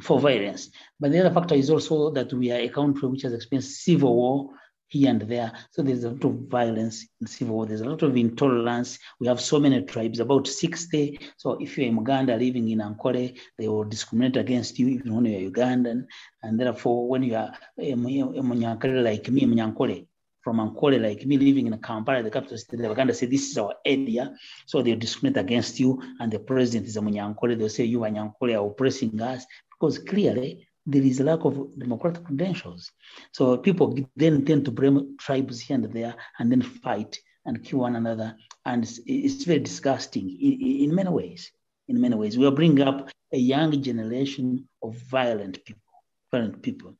for 0.00 0.18
violence. 0.18 0.70
But 0.98 1.12
the 1.12 1.20
other 1.20 1.34
factor 1.34 1.54
is 1.54 1.68
also 1.70 2.10
that 2.12 2.32
we 2.32 2.50
are 2.50 2.60
a 2.60 2.68
country 2.68 3.08
which 3.08 3.22
has 3.22 3.34
experienced 3.34 3.82
civil 3.82 4.14
war 4.14 4.50
here 4.90 5.08
and 5.08 5.22
there. 5.22 5.52
So 5.70 5.82
there's 5.82 6.04
a 6.04 6.10
lot 6.10 6.24
of 6.24 6.32
violence 6.48 7.06
in 7.20 7.26
civil 7.26 7.54
war. 7.54 7.66
There's 7.66 7.80
a 7.80 7.88
lot 7.88 8.02
of 8.02 8.16
intolerance. 8.16 8.98
We 9.20 9.28
have 9.28 9.40
so 9.40 9.60
many 9.60 9.82
tribes, 9.82 10.18
about 10.18 10.48
60. 10.48 11.18
So 11.36 11.52
if 11.60 11.78
you're 11.78 11.86
in 11.86 11.96
Uganda 11.96 12.36
living 12.36 12.68
in 12.68 12.80
Ankole, 12.80 13.38
they 13.56 13.68
will 13.68 13.84
discriminate 13.84 14.36
against 14.36 14.78
you 14.78 14.88
even 14.88 15.14
when 15.14 15.24
you're 15.26 15.50
Ugandan. 15.50 16.06
And 16.42 16.58
therefore, 16.58 17.08
when 17.08 17.22
you 17.22 17.36
are 17.36 17.52
a 17.78 17.94
like 17.94 19.28
me, 19.28 19.46
Munyankole, 19.46 20.06
from 20.42 20.56
Ankole 20.58 21.00
like 21.00 21.24
me 21.24 21.38
living 21.38 21.68
in 21.68 21.78
Kampala, 21.78 22.22
the 22.24 22.30
capital 22.30 22.58
city 22.58 22.82
of 22.82 22.90
Uganda, 22.90 23.14
say 23.14 23.26
this 23.26 23.50
is 23.50 23.58
our 23.58 23.74
area. 23.84 24.34
So 24.66 24.82
they'll 24.82 24.98
discriminate 24.98 25.40
against 25.40 25.78
you. 25.78 26.02
And 26.18 26.32
the 26.32 26.40
president 26.40 26.88
is 26.88 26.96
a 26.96 27.00
Munyankole. 27.00 27.56
They'll 27.56 27.68
say 27.68 27.84
you 27.84 28.04
are 28.04 28.10
Nyankole 28.10 28.58
are 28.58 28.66
oppressing 28.66 29.20
us. 29.22 29.46
Because 29.70 29.98
clearly 29.98 30.66
there 30.90 31.02
is 31.02 31.20
a 31.20 31.24
lack 31.24 31.44
of 31.44 31.78
democratic 31.78 32.24
credentials. 32.24 32.90
So 33.32 33.56
people 33.56 33.96
then 34.16 34.44
tend 34.44 34.64
to 34.64 34.70
blame 34.70 35.16
tribes 35.18 35.60
here 35.60 35.76
and 35.76 35.92
there 35.92 36.14
and 36.38 36.50
then 36.50 36.62
fight 36.62 37.18
and 37.46 37.64
kill 37.64 37.80
one 37.80 37.96
another. 37.96 38.36
And 38.66 38.82
it's, 38.82 39.00
it's 39.06 39.44
very 39.44 39.60
disgusting 39.60 40.28
in, 40.28 40.84
in, 40.84 40.94
many 40.94 41.10
ways. 41.10 41.50
In 41.88 42.00
many 42.00 42.16
ways, 42.16 42.36
we 42.36 42.46
are 42.46 42.52
bringing 42.52 42.86
up 42.86 43.08
a 43.32 43.38
young 43.38 43.82
generation 43.82 44.68
of 44.82 44.96
violent 44.96 45.64
people. 45.64 45.82
Violent 46.30 46.62
people. 46.62 46.96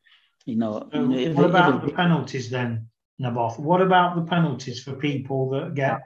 You 0.47 0.57
know. 0.57 0.89
So 0.93 1.01
you 1.01 1.09
know 1.09 1.19
every, 1.19 1.35
what 1.35 1.51
about 1.51 1.75
every, 1.75 1.91
the 1.91 1.97
penalties 1.97 2.51
then, 2.51 2.89
Naboth? 3.19 3.59
What 3.59 3.83
about 3.83 4.17
the 4.17 4.23
penalties 4.23 4.83
for 4.83 4.95
people 4.95 5.51
that 5.51 5.75
get? 5.75 6.01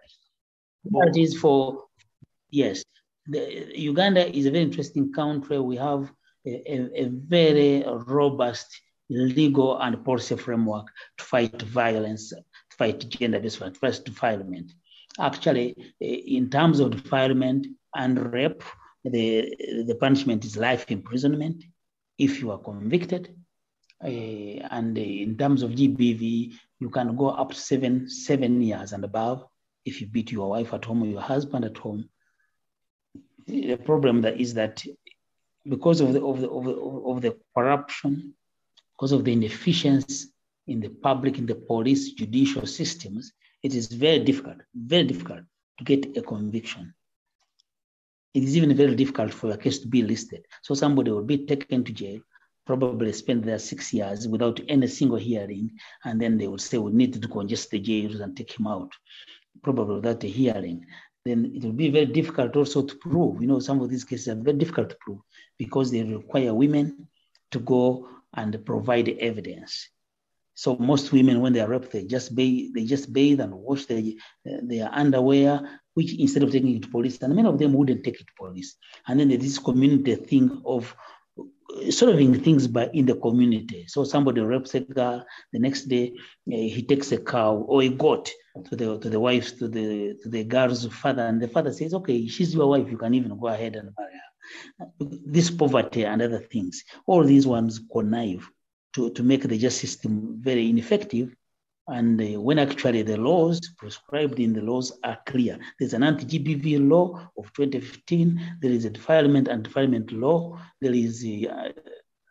Penalties 0.93 1.39
for 1.39 1.85
yes. 2.51 2.83
The, 3.27 3.73
Uganda 3.75 4.37
is 4.37 4.47
a 4.47 4.51
very 4.51 4.65
interesting 4.65 5.13
country. 5.13 5.59
We 5.59 5.77
have 5.77 6.13
a, 6.47 7.03
a 7.03 7.09
very 7.09 7.85
robust 7.87 8.81
legal 9.09 9.79
and 9.79 10.05
policy 10.05 10.37
framework 10.37 10.87
to 11.19 11.25
fight 11.25 11.63
violence, 11.63 12.31
to 12.31 12.77
fight 12.77 13.09
gender-based 13.09 13.59
violence, 13.59 13.99
defilement. 14.01 14.73
Actually, 15.21 15.77
eh, 16.01 16.21
in 16.27 16.51
terms 16.51 16.81
of 16.81 16.91
defilement 16.91 17.67
and 17.95 18.33
rape, 18.33 18.63
the, 19.05 19.85
the 19.87 19.95
punishment 20.01 20.45
is 20.45 20.57
life 20.57 20.91
imprisonment 20.91 21.63
if 22.19 22.41
you 22.41 22.51
are 22.51 22.59
convicted. 22.59 23.35
Uh, 24.03 24.09
and 24.71 24.97
in 24.99 25.37
terms 25.37 25.63
of 25.63 25.71
GBV, 25.71 26.55
you 26.81 26.91
can 26.91 27.17
go 27.17 27.29
up 27.29 27.51
to 27.51 27.57
seven, 27.57 28.09
seven 28.09 28.61
years 28.61 28.93
and 28.93 29.05
above 29.05 29.45
if 29.85 30.01
you 30.01 30.07
beat 30.07 30.33
your 30.33 30.51
wife 30.51 30.73
at 30.75 30.85
home 30.85 31.03
or 31.03 31.07
your 31.07 31.21
husband 31.21 31.65
at 31.65 31.77
home. 31.77 32.09
The 33.47 33.77
problem 33.77 34.23
that 34.23 34.41
is 34.41 34.55
that 34.55 34.85
because 35.69 36.01
of 36.01 36.13
the, 36.13 36.25
of 36.25 36.41
the, 36.41 36.49
of 36.51 36.65
the, 36.65 36.73
of 36.73 37.23
the 37.23 37.37
corruption, 37.57 38.35
because 38.97 39.13
of 39.13 39.25
the 39.25 39.33
inefficiency 39.33 40.29
in 40.67 40.81
the 40.81 40.89
public, 40.89 41.39
in 41.39 41.47
the 41.47 41.55
police, 41.55 42.13
judicial 42.13 42.67
systems, 42.67 43.33
it 43.63 43.75
is 43.75 43.87
very 43.89 44.19
difficult, 44.19 44.59
very 44.75 45.05
difficult 45.05 45.41
to 45.79 45.85
get 45.85 46.17
a 46.17 46.23
conviction. 46.23 46.95
It 48.35 48.43
is 48.43 48.57
even 48.57 48.75
very 48.77 48.95
difficult 48.95 49.33
for 49.33 49.51
a 49.51 49.57
case 49.57 49.79
to 49.81 49.89
be 49.89 50.03
listed. 50.03 50.45
So 50.63 50.75
somebody 50.75 51.11
will 51.11 51.23
be 51.23 51.47
taken 51.47 51.85
to 51.85 51.93
jail, 51.93 52.21
probably 52.67 53.13
spend 53.13 53.45
there 53.45 53.59
six 53.59 53.93
years 53.93 54.27
without 54.27 54.61
any 54.69 54.87
single 54.87 55.19
hearing, 55.19 55.71
and 56.05 56.21
then 56.21 56.37
they 56.39 56.49
will 56.49 56.59
say 56.59 56.79
we 56.79 56.93
need 56.93 57.21
to 57.21 57.29
congest 57.29 57.71
the 57.71 57.79
jails 57.79 58.21
and 58.21 58.37
take 58.37 58.59
him 58.59 58.67
out, 58.67 58.93
probably 59.63 59.97
without 59.97 60.25
a 60.25 60.27
hearing. 60.27 60.85
Then 61.25 61.53
it 61.55 61.65
will 61.65 61.73
be 61.73 61.91
very 61.91 62.07
difficult 62.07 62.57
also 62.57 62.83
to 62.83 62.95
prove. 62.97 63.41
You 63.41 63.47
know, 63.47 63.59
some 63.61 63.81
of 63.81 63.89
these 63.89 64.05
cases 64.05 64.29
are 64.29 64.35
very 64.35 64.59
difficult 64.59 64.91
to 64.91 64.97
prove 65.01 65.21
because 65.59 65.91
they 65.91 66.03
require 66.03 66.53
women 66.55 67.09
to 67.53 67.61
go 67.61 68.09
and 68.35 68.65
provide 68.67 69.09
evidence. 69.09 69.89
So 70.55 70.77
most 70.77 71.13
women, 71.13 71.41
when 71.41 71.53
they 71.53 71.61
are 71.61 71.69
raped, 71.69 71.91
they 71.93 72.05
just 72.05 72.35
bathe, 72.35 72.75
they 72.75 72.85
just 72.85 73.13
bathe 73.13 73.41
and 73.41 73.53
wash 73.55 73.87
their, 73.87 74.03
their 74.45 74.89
underwear, 74.93 75.81
which 75.95 76.19
instead 76.19 76.43
of 76.43 76.53
taking 76.53 76.77
it 76.77 76.83
to 76.83 76.89
police, 76.89 77.21
and 77.23 77.35
many 77.35 77.49
of 77.49 77.59
them 77.59 77.73
wouldn't 77.73 78.05
take 78.05 78.21
it 78.21 78.27
to 78.27 78.33
police. 78.39 78.77
And 79.07 79.19
then 79.19 79.29
there's 79.29 79.43
this 79.43 79.59
community 79.59 80.15
thing 80.15 80.63
of 80.65 80.95
solving 81.91 82.35
things 82.41 82.67
by 82.67 82.91
in 82.93 83.07
the 83.07 83.17
community. 83.17 83.87
So 83.89 84.05
somebody 84.05 84.41
rapes 84.41 84.75
a 84.75 84.81
girl, 84.81 85.25
the 85.53 85.59
next 85.59 85.83
day 85.83 86.13
uh, 86.53 86.57
he 86.57 86.83
takes 86.83 87.13
a 87.13 87.19
cow 87.19 87.57
or 87.69 87.83
a 87.83 87.89
goat 87.89 88.31
to 88.69 88.77
the 88.77 88.99
to 88.99 89.09
the 89.11 89.21
wife 89.21 89.59
to 89.59 89.69
the 89.69 90.17
to 90.23 90.29
the 90.29 90.45
girl's 90.45 90.87
father, 90.87 91.23
and 91.23 91.41
the 91.41 91.49
father 91.49 91.73
says, 91.73 91.95
"Okay, 91.95 92.27
she's 92.27 92.55
your 92.55 92.69
wife. 92.69 92.91
You 92.91 92.99
can 92.99 93.15
even 93.15 93.39
go 93.39 93.49
ahead 93.49 93.77
and 93.77 93.91
marry 93.99 94.13
her." 94.13 95.09
This 95.27 95.51
poverty 95.51 96.05
and 96.05 96.23
other 96.23 96.41
things, 96.41 96.85
all 97.07 97.25
these 97.25 97.47
ones 97.47 97.81
connive 97.93 98.47
to, 98.95 99.11
to 99.11 99.23
make 99.23 99.43
the 99.43 99.59
justice 99.59 99.93
system 99.93 100.37
very 100.41 100.69
ineffective. 100.71 101.35
And 101.87 102.21
uh, 102.21 102.41
when 102.41 102.59
actually 102.59 103.03
the 103.03 103.19
laws 103.19 103.61
prescribed 103.77 104.41
in 104.41 104.55
the 104.55 104.63
laws 104.63 104.99
are 105.05 105.19
clear, 105.27 105.59
there's 105.79 105.93
an 105.93 106.03
anti-GBV 106.03 106.89
law 106.89 107.29
of 107.37 107.53
2015, 107.53 108.59
there 108.63 108.71
is 108.71 108.87
a 108.87 108.91
defilement 108.91 109.49
and 109.49 109.63
defilement 109.63 110.11
law, 110.11 110.59
there 110.81 110.95
is 110.95 111.25
a 111.27 111.47
uh, 111.47 111.73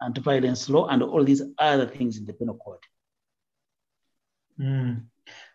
anti-violence 0.02 0.70
law, 0.70 0.88
and 0.88 1.04
all 1.04 1.24
these 1.24 1.44
other 1.60 1.86
things 1.86 2.18
in 2.18 2.26
the 2.26 2.34
penal 2.34 2.60
code. 2.66 2.80
Mm. 4.60 5.04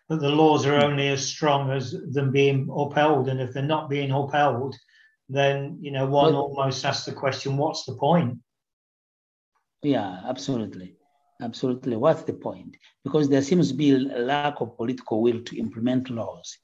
But 0.07 0.21
the 0.21 0.29
laws 0.29 0.65
are 0.65 0.83
only 0.83 1.09
as 1.09 1.25
strong 1.25 1.69
as 1.69 1.91
them 1.91 2.31
being 2.31 2.69
upheld, 2.73 3.27
and 3.27 3.41
if 3.41 3.53
they're 3.53 3.63
not 3.63 3.89
being 3.89 4.11
upheld, 4.11 4.75
then 5.27 5.77
you 5.81 5.91
know 5.91 6.05
one 6.05 6.33
well, 6.33 6.43
almost 6.43 6.83
asks 6.85 7.05
the 7.05 7.11
question, 7.11 7.57
what's 7.57 7.85
the 7.85 7.95
point? 7.95 8.39
Yeah, 9.83 10.21
absolutely. 10.25 10.95
Absolutely. 11.41 11.95
What's 11.95 12.23
the 12.23 12.33
point? 12.33 12.75
Because 13.03 13.29
there 13.29 13.41
seems 13.41 13.69
to 13.69 13.73
be 13.77 13.91
a 13.91 13.97
lack 13.97 14.59
of 14.59 14.75
political 14.75 15.21
will 15.21 15.41
to 15.43 15.57
implement 15.57 16.09
laws. 16.09 16.57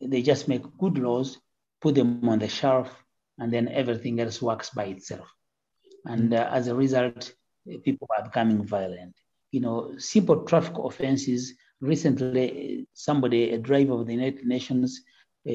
They 0.00 0.22
just 0.22 0.48
make 0.48 0.62
good 0.78 0.98
laws, 0.98 1.38
put 1.80 1.94
them 1.96 2.28
on 2.28 2.38
the 2.38 2.48
shelf, 2.48 3.04
and 3.38 3.52
then 3.52 3.68
everything 3.68 4.20
else 4.20 4.40
works 4.40 4.70
by 4.70 4.84
itself. 4.86 5.32
And 6.04 6.32
uh, 6.32 6.48
as 6.52 6.68
a 6.68 6.74
result, 6.74 7.32
people 7.84 8.08
are 8.16 8.24
becoming 8.24 8.64
violent. 8.64 9.14
You 9.50 9.60
know, 9.60 9.94
simple 9.98 10.44
traffic 10.44 10.76
offenses. 10.78 11.54
Recently, 11.80 12.86
somebody, 12.94 13.50
a 13.50 13.58
driver 13.58 13.94
of 13.94 14.06
the 14.06 14.12
United 14.12 14.44
Nations, 14.46 15.00
uh, 15.48 15.52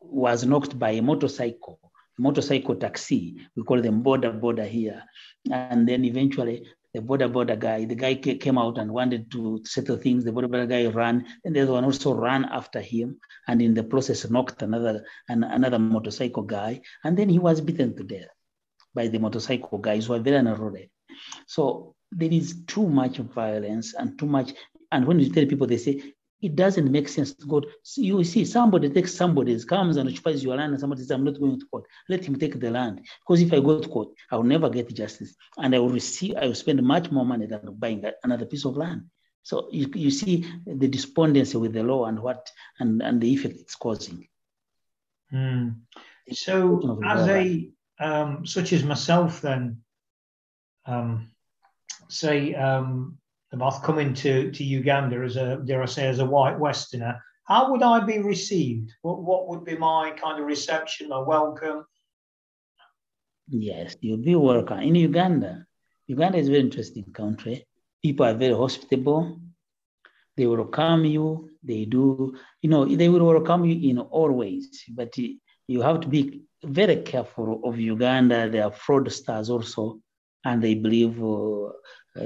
was 0.00 0.44
knocked 0.44 0.78
by 0.78 0.90
a 0.90 1.02
motorcycle 1.02 1.78
motorcycle 2.18 2.76
taxi. 2.76 3.36
We 3.56 3.62
call 3.64 3.80
them 3.80 4.02
boda 4.02 4.38
boda 4.38 4.66
here. 4.68 5.02
And 5.50 5.88
then 5.88 6.04
eventually 6.04 6.66
the 6.94 7.00
boda 7.00 7.30
boda 7.30 7.58
guy, 7.58 7.84
the 7.84 7.94
guy 7.94 8.14
came 8.14 8.58
out 8.58 8.78
and 8.78 8.92
wanted 8.92 9.30
to 9.32 9.62
settle 9.64 9.96
things. 9.96 10.24
The 10.24 10.30
boda 10.30 10.46
boda 10.46 10.68
guy 10.68 10.86
ran, 10.86 11.26
and 11.44 11.56
the 11.56 11.60
other 11.60 11.72
one 11.72 11.84
also 11.84 12.12
ran 12.12 12.44
after 12.44 12.80
him, 12.80 13.18
and 13.48 13.62
in 13.62 13.74
the 13.74 13.82
process 13.82 14.28
knocked 14.30 14.62
another 14.62 15.04
an, 15.28 15.42
another 15.42 15.78
motorcycle 15.78 16.42
guy, 16.42 16.82
and 17.04 17.16
then 17.16 17.28
he 17.28 17.38
was 17.38 17.60
beaten 17.60 17.96
to 17.96 18.04
death 18.04 18.28
by 18.94 19.08
the 19.08 19.18
motorcycle 19.18 19.78
guys 19.78 20.06
who 20.06 20.12
were 20.12 20.18
very 20.18 20.36
unruly. 20.36 20.90
So 21.46 21.94
there 22.10 22.32
is 22.32 22.62
too 22.66 22.86
much 22.88 23.16
violence 23.18 23.94
and 23.94 24.18
too 24.18 24.26
much. 24.26 24.52
And 24.90 25.06
when 25.06 25.18
you 25.18 25.30
tell 25.30 25.46
people, 25.46 25.66
they 25.66 25.78
say 25.78 26.12
it 26.42 26.56
doesn't 26.56 26.90
make 26.90 27.08
sense 27.08 27.32
to 27.34 27.46
go. 27.46 27.62
So 27.82 28.02
you 28.02 28.22
see, 28.24 28.44
somebody 28.44 28.90
takes 28.90 29.14
somebody's, 29.14 29.64
comes 29.64 29.96
and 29.96 30.08
occupies 30.08 30.42
your 30.42 30.56
land, 30.56 30.72
and 30.72 30.80
somebody 30.80 31.02
says, 31.02 31.12
I'm 31.12 31.24
not 31.24 31.38
going 31.38 31.60
to 31.60 31.66
court. 31.66 31.84
Let 32.08 32.24
him 32.24 32.36
take 32.36 32.58
the 32.58 32.70
land. 32.70 33.06
Because 33.20 33.40
if 33.40 33.52
I 33.52 33.60
go 33.60 33.80
to 33.80 33.88
court, 33.88 34.08
I 34.30 34.36
will 34.36 34.42
never 34.42 34.68
get 34.68 34.92
justice. 34.92 35.34
And 35.56 35.74
I 35.74 35.78
will 35.78 35.90
receive, 35.90 36.34
I 36.36 36.46
will 36.46 36.56
spend 36.56 36.82
much 36.82 37.12
more 37.12 37.24
money 37.24 37.46
than 37.46 37.60
buying 37.78 38.04
another 38.24 38.44
piece 38.44 38.64
of 38.64 38.76
land. 38.76 39.04
So 39.44 39.68
you, 39.70 39.90
you 39.94 40.10
see 40.10 40.46
the 40.66 40.88
despondency 40.88 41.56
with 41.56 41.72
the 41.72 41.82
law 41.82 42.06
and 42.06 42.18
what 42.20 42.50
and, 42.78 43.02
and 43.02 43.20
the 43.20 43.32
effect 43.32 43.56
it's 43.58 43.74
causing. 43.74 44.28
Mm. 45.32 45.76
So 46.32 47.00
as 47.04 47.28
a 47.28 47.70
um, 47.98 48.46
such 48.46 48.72
as 48.72 48.84
myself 48.84 49.40
then, 49.40 49.82
um, 50.86 51.30
say 52.08 52.54
um, 52.54 53.18
about 53.52 53.82
coming 53.82 54.14
to, 54.14 54.50
to 54.50 54.64
Uganda 54.64 55.16
as 55.22 55.36
a, 55.36 55.60
dare 55.64 55.82
I 55.82 55.86
say, 55.86 56.08
as 56.08 56.18
a 56.18 56.24
white 56.24 56.58
Westerner, 56.58 57.20
how 57.44 57.70
would 57.70 57.82
I 57.82 58.00
be 58.00 58.18
received? 58.18 58.92
What, 59.02 59.22
what 59.22 59.48
would 59.48 59.64
be 59.64 59.76
my 59.76 60.12
kind 60.12 60.40
of 60.40 60.46
reception 60.46 61.12
or 61.12 61.24
welcome? 61.24 61.84
Yes, 63.48 63.96
you'll 64.00 64.18
be 64.18 64.34
welcome. 64.34 64.80
In 64.80 64.94
Uganda, 64.94 65.66
Uganda 66.06 66.38
is 66.38 66.48
a 66.48 66.50
very 66.50 66.62
interesting 66.62 67.12
country. 67.12 67.66
People 68.02 68.26
are 68.26 68.34
very 68.34 68.54
hospitable. 68.54 69.40
They 70.36 70.46
will 70.46 70.56
welcome 70.58 71.04
you. 71.04 71.50
They 71.62 71.84
do, 71.84 72.34
you 72.62 72.70
know, 72.70 72.86
they 72.86 73.08
will 73.08 73.26
welcome 73.26 73.64
you 73.64 73.90
in 73.90 73.98
all 73.98 74.30
ways. 74.30 74.84
But 74.88 75.16
you 75.18 75.82
have 75.82 76.00
to 76.00 76.08
be 76.08 76.42
very 76.64 76.96
careful 76.96 77.60
of 77.64 77.78
Uganda. 77.78 78.48
They 78.48 78.60
are 78.60 78.70
fraudsters 78.70 79.50
also, 79.50 80.00
and 80.44 80.62
they 80.62 80.74
believe 80.74 81.22
uh, 81.22 81.70
uh, 82.18 82.24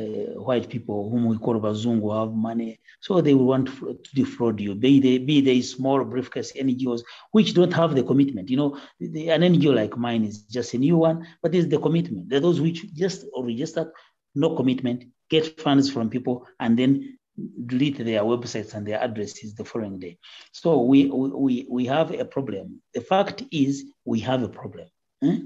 white 0.48 0.68
people 0.68 1.08
whom 1.10 1.26
we 1.26 1.38
call 1.38 1.60
Bazungu 1.60 2.18
have 2.18 2.34
money. 2.34 2.80
So 3.00 3.20
they 3.20 3.34
will 3.34 3.46
want 3.46 3.68
to 3.68 3.98
defraud 4.14 4.60
you. 4.60 4.74
Be 4.74 5.00
they, 5.00 5.18
be 5.18 5.40
they 5.40 5.60
small 5.60 6.04
briefcase 6.04 6.52
NGOs, 6.52 7.02
which 7.30 7.54
don't 7.54 7.72
have 7.72 7.94
the 7.94 8.02
commitment. 8.02 8.50
You 8.50 8.56
know, 8.56 8.80
the, 8.98 9.30
an 9.30 9.42
NGO 9.42 9.74
like 9.74 9.96
mine 9.96 10.24
is 10.24 10.42
just 10.42 10.74
a 10.74 10.78
new 10.78 10.96
one, 10.96 11.26
but 11.42 11.54
it's 11.54 11.68
the 11.68 11.78
commitment. 11.78 12.28
They're 12.28 12.40
those 12.40 12.60
which 12.60 12.92
just 12.94 13.26
register, 13.38 13.92
no 14.34 14.56
commitment, 14.56 15.04
get 15.30 15.60
funds 15.60 15.90
from 15.90 16.10
people, 16.10 16.46
and 16.58 16.78
then 16.78 17.18
delete 17.66 17.98
their 17.98 18.22
websites 18.22 18.74
and 18.74 18.86
their 18.86 19.00
addresses 19.00 19.54
the 19.54 19.64
following 19.64 19.98
day. 19.98 20.18
So 20.52 20.80
we, 20.82 21.06
we, 21.06 21.66
we 21.70 21.86
have 21.86 22.10
a 22.12 22.24
problem. 22.24 22.80
The 22.94 23.02
fact 23.02 23.44
is 23.50 23.84
we 24.04 24.20
have 24.20 24.42
a 24.42 24.48
problem. 24.48 24.88
Eh? 25.22 25.38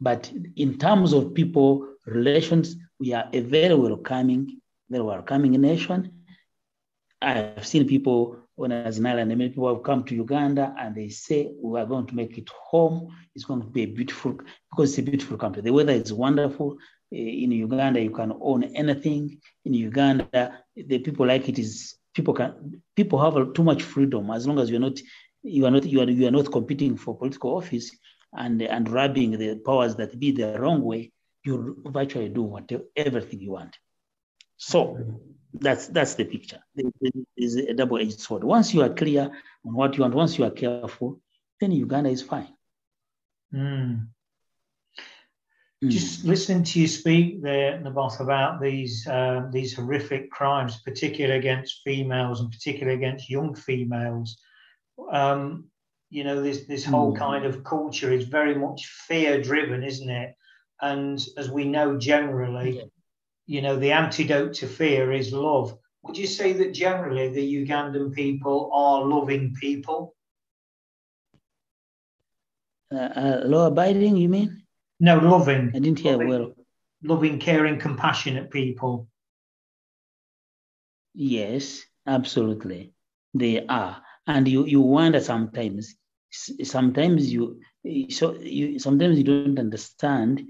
But 0.00 0.30
in 0.56 0.78
terms 0.78 1.12
of 1.12 1.34
people, 1.34 1.86
relations, 2.06 2.76
we 2.98 3.12
are 3.12 3.28
a 3.32 3.40
very 3.40 3.74
welcoming, 3.74 4.60
very 4.88 5.04
welcoming 5.04 5.52
nation. 5.60 6.24
I've 7.20 7.66
seen 7.66 7.86
people 7.86 8.38
when 8.54 8.72
I 8.72 8.82
was 8.82 8.98
in 8.98 9.06
Ireland, 9.06 9.28
many 9.28 9.50
people 9.50 9.72
have 9.72 9.84
come 9.84 10.02
to 10.04 10.14
Uganda 10.16 10.74
and 10.76 10.92
they 10.92 11.08
say 11.10 11.52
we 11.62 11.78
are 11.78 11.86
going 11.86 12.06
to 12.06 12.14
make 12.14 12.36
it 12.38 12.48
home. 12.48 13.14
It's 13.34 13.44
going 13.44 13.60
to 13.60 13.66
be 13.68 13.82
a 13.82 13.86
beautiful 13.86 14.32
because 14.32 14.90
it's 14.90 14.98
a 14.98 15.02
beautiful 15.02 15.38
country. 15.38 15.62
The 15.62 15.72
weather 15.72 15.92
is 15.92 16.12
wonderful. 16.12 16.76
Eh, 17.12 17.44
in 17.44 17.52
Uganda, 17.52 18.00
you 18.00 18.10
can 18.10 18.32
own 18.40 18.64
anything. 18.64 19.40
In 19.64 19.74
Uganda, 19.74 20.58
the 20.74 20.98
people 20.98 21.26
like 21.26 21.48
it 21.48 21.58
is 21.58 21.98
people 22.14 22.34
can 22.34 22.82
people 22.96 23.18
have 23.20 23.52
too 23.52 23.62
much 23.62 23.84
freedom 23.84 24.28
as 24.32 24.44
long 24.44 24.58
as 24.58 24.70
you're 24.70 24.80
not 24.80 24.98
you 25.44 25.64
are 25.64 25.70
not 25.70 25.84
you 25.84 26.00
are 26.00 26.10
you 26.10 26.26
are 26.26 26.32
not 26.32 26.50
competing 26.50 26.96
for 26.96 27.16
political 27.16 27.56
office 27.56 27.96
and 28.32 28.60
and 28.60 28.88
rubbing 28.88 29.38
the 29.38 29.54
powers 29.64 29.94
that 29.96 30.18
be 30.18 30.32
the 30.32 30.58
wrong 30.58 30.82
way 30.82 31.12
you 31.44 31.82
virtually 31.86 32.28
do 32.28 32.42
whatever 32.42 32.84
everything 32.96 33.40
you 33.40 33.52
want. 33.52 33.78
So 34.56 34.98
that's 35.54 35.88
that's 35.88 36.14
the 36.14 36.24
picture. 36.24 36.60
It's 37.36 37.54
a 37.54 37.74
double-edged 37.74 38.20
sword. 38.20 38.44
Once 38.44 38.74
you 38.74 38.82
are 38.82 38.90
clear 38.90 39.30
on 39.64 39.74
what 39.74 39.96
you 39.96 40.02
want, 40.02 40.14
once 40.14 40.38
you 40.38 40.44
are 40.44 40.50
careful, 40.50 41.20
then 41.60 41.72
Uganda 41.72 42.10
is 42.10 42.22
fine. 42.22 42.52
Mm. 43.54 44.08
Mm. 45.82 45.90
Just 45.90 46.24
listening 46.24 46.64
to 46.64 46.80
you 46.80 46.88
speak 46.88 47.40
there, 47.40 47.80
Naboth, 47.80 48.18
about 48.20 48.60
these 48.60 49.06
uh, 49.06 49.46
these 49.52 49.74
horrific 49.74 50.30
crimes, 50.30 50.80
particularly 50.84 51.38
against 51.38 51.82
females 51.84 52.40
and 52.40 52.50
particularly 52.50 52.98
against 52.98 53.30
young 53.30 53.54
females, 53.54 54.38
um, 55.12 55.66
you 56.10 56.24
know, 56.24 56.42
this 56.42 56.66
this 56.66 56.84
whole 56.84 57.14
Mm. 57.14 57.18
kind 57.18 57.44
of 57.44 57.62
culture 57.62 58.12
is 58.12 58.24
very 58.24 58.56
much 58.56 58.86
fear 58.86 59.40
driven, 59.40 59.84
isn't 59.84 60.10
it? 60.10 60.34
And 60.80 61.24
as 61.36 61.50
we 61.50 61.64
know 61.64 61.98
generally, 61.98 62.76
Yeah. 62.76 62.84
you 63.46 63.62
know, 63.62 63.76
the 63.78 63.92
antidote 63.92 64.54
to 64.54 64.66
fear 64.66 65.12
is 65.12 65.32
love. 65.32 65.76
Would 66.02 66.16
you 66.18 66.26
say 66.26 66.52
that 66.54 66.72
generally 66.74 67.28
the 67.28 67.66
Ugandan 67.66 68.12
people 68.14 68.70
are 68.72 69.04
loving 69.04 69.54
people? 69.60 70.14
Uh, 72.92 72.96
uh, 72.96 73.40
law 73.44 73.66
abiding, 73.66 74.16
you 74.16 74.28
mean? 74.28 74.62
No, 75.00 75.18
loving, 75.18 75.70
I 75.74 75.78
didn't 75.78 75.98
hear 76.00 76.12
Loving. 76.12 76.28
well. 76.28 76.52
loving, 77.02 77.38
caring, 77.38 77.78
compassionate 77.78 78.50
people. 78.50 79.08
Yes, 81.14 81.84
absolutely. 82.06 82.92
They 83.34 83.66
are. 83.66 84.02
And 84.26 84.46
you, 84.48 84.64
you 84.66 84.80
wonder 84.80 85.20
sometimes, 85.20 85.94
sometimes 86.30 87.32
you, 87.32 87.60
so 88.10 88.34
you, 88.40 88.78
sometimes 88.78 89.18
you 89.18 89.24
don't 89.24 89.58
understand, 89.58 90.42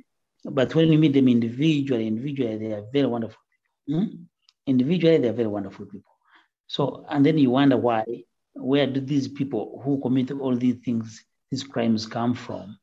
but 0.44 0.74
when 0.74 0.92
you 0.92 0.98
meet 0.98 1.12
them 1.12 1.28
individually, 1.28 2.06
individually, 2.06 2.58
they 2.58 2.72
are 2.72 2.84
very 2.92 3.06
wonderful. 3.06 3.40
Hmm? 3.88 4.04
Individually, 4.66 5.18
they 5.18 5.28
are 5.28 5.32
very 5.32 5.48
wonderful 5.48 5.86
people. 5.86 6.12
So, 6.66 7.04
and 7.08 7.24
then 7.24 7.38
you 7.38 7.50
wonder 7.50 7.76
why, 7.76 8.04
where 8.54 8.86
do 8.86 9.00
these 9.00 9.28
people 9.28 9.80
who 9.84 10.00
commit 10.00 10.30
all 10.30 10.56
these 10.56 10.76
things, 10.84 11.24
these 11.50 11.64
crimes 11.64 12.06
come 12.06 12.34
from? 12.34 12.78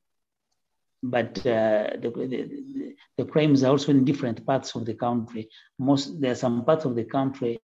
But 1.04 1.38
uh, 1.39 1.91
the, 2.02 2.10
the, 2.10 2.96
the 3.18 3.26
crimes 3.26 3.63
are 3.63 3.70
also 3.70 3.91
in 3.91 4.06
different 4.06 4.46
parts 4.46 4.74
of 4.76 4.86
the 4.86 4.96
country. 4.96 5.50
Most 5.78 6.20
there 6.20 6.32
are 6.32 6.36
some 6.36 6.65
parts 6.65 6.86
of 6.86 6.96
the 6.96 7.04
country 7.04 7.62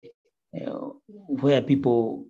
uh, 0.59 0.70
where 1.11 1.61
people, 1.61 2.27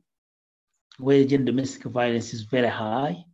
where 0.99 1.25
gender 1.25 1.53
domestic 1.53 1.85
violence 1.85 2.35
is 2.35 2.42
very 2.42 2.69
high, 2.69 3.25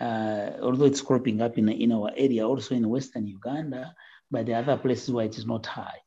uh, 0.00 0.50
although 0.62 0.84
it's 0.84 1.00
cropping 1.00 1.40
up 1.40 1.58
in, 1.58 1.68
in 1.68 1.92
our 1.92 2.10
area, 2.16 2.46
also 2.46 2.74
in 2.74 2.88
Western 2.88 3.26
Uganda, 3.26 3.94
but 4.30 4.48
are 4.48 4.56
other 4.56 4.76
places 4.76 5.10
where 5.10 5.26
it 5.26 5.38
is 5.38 5.46
not 5.46 5.66
high. 5.66 5.98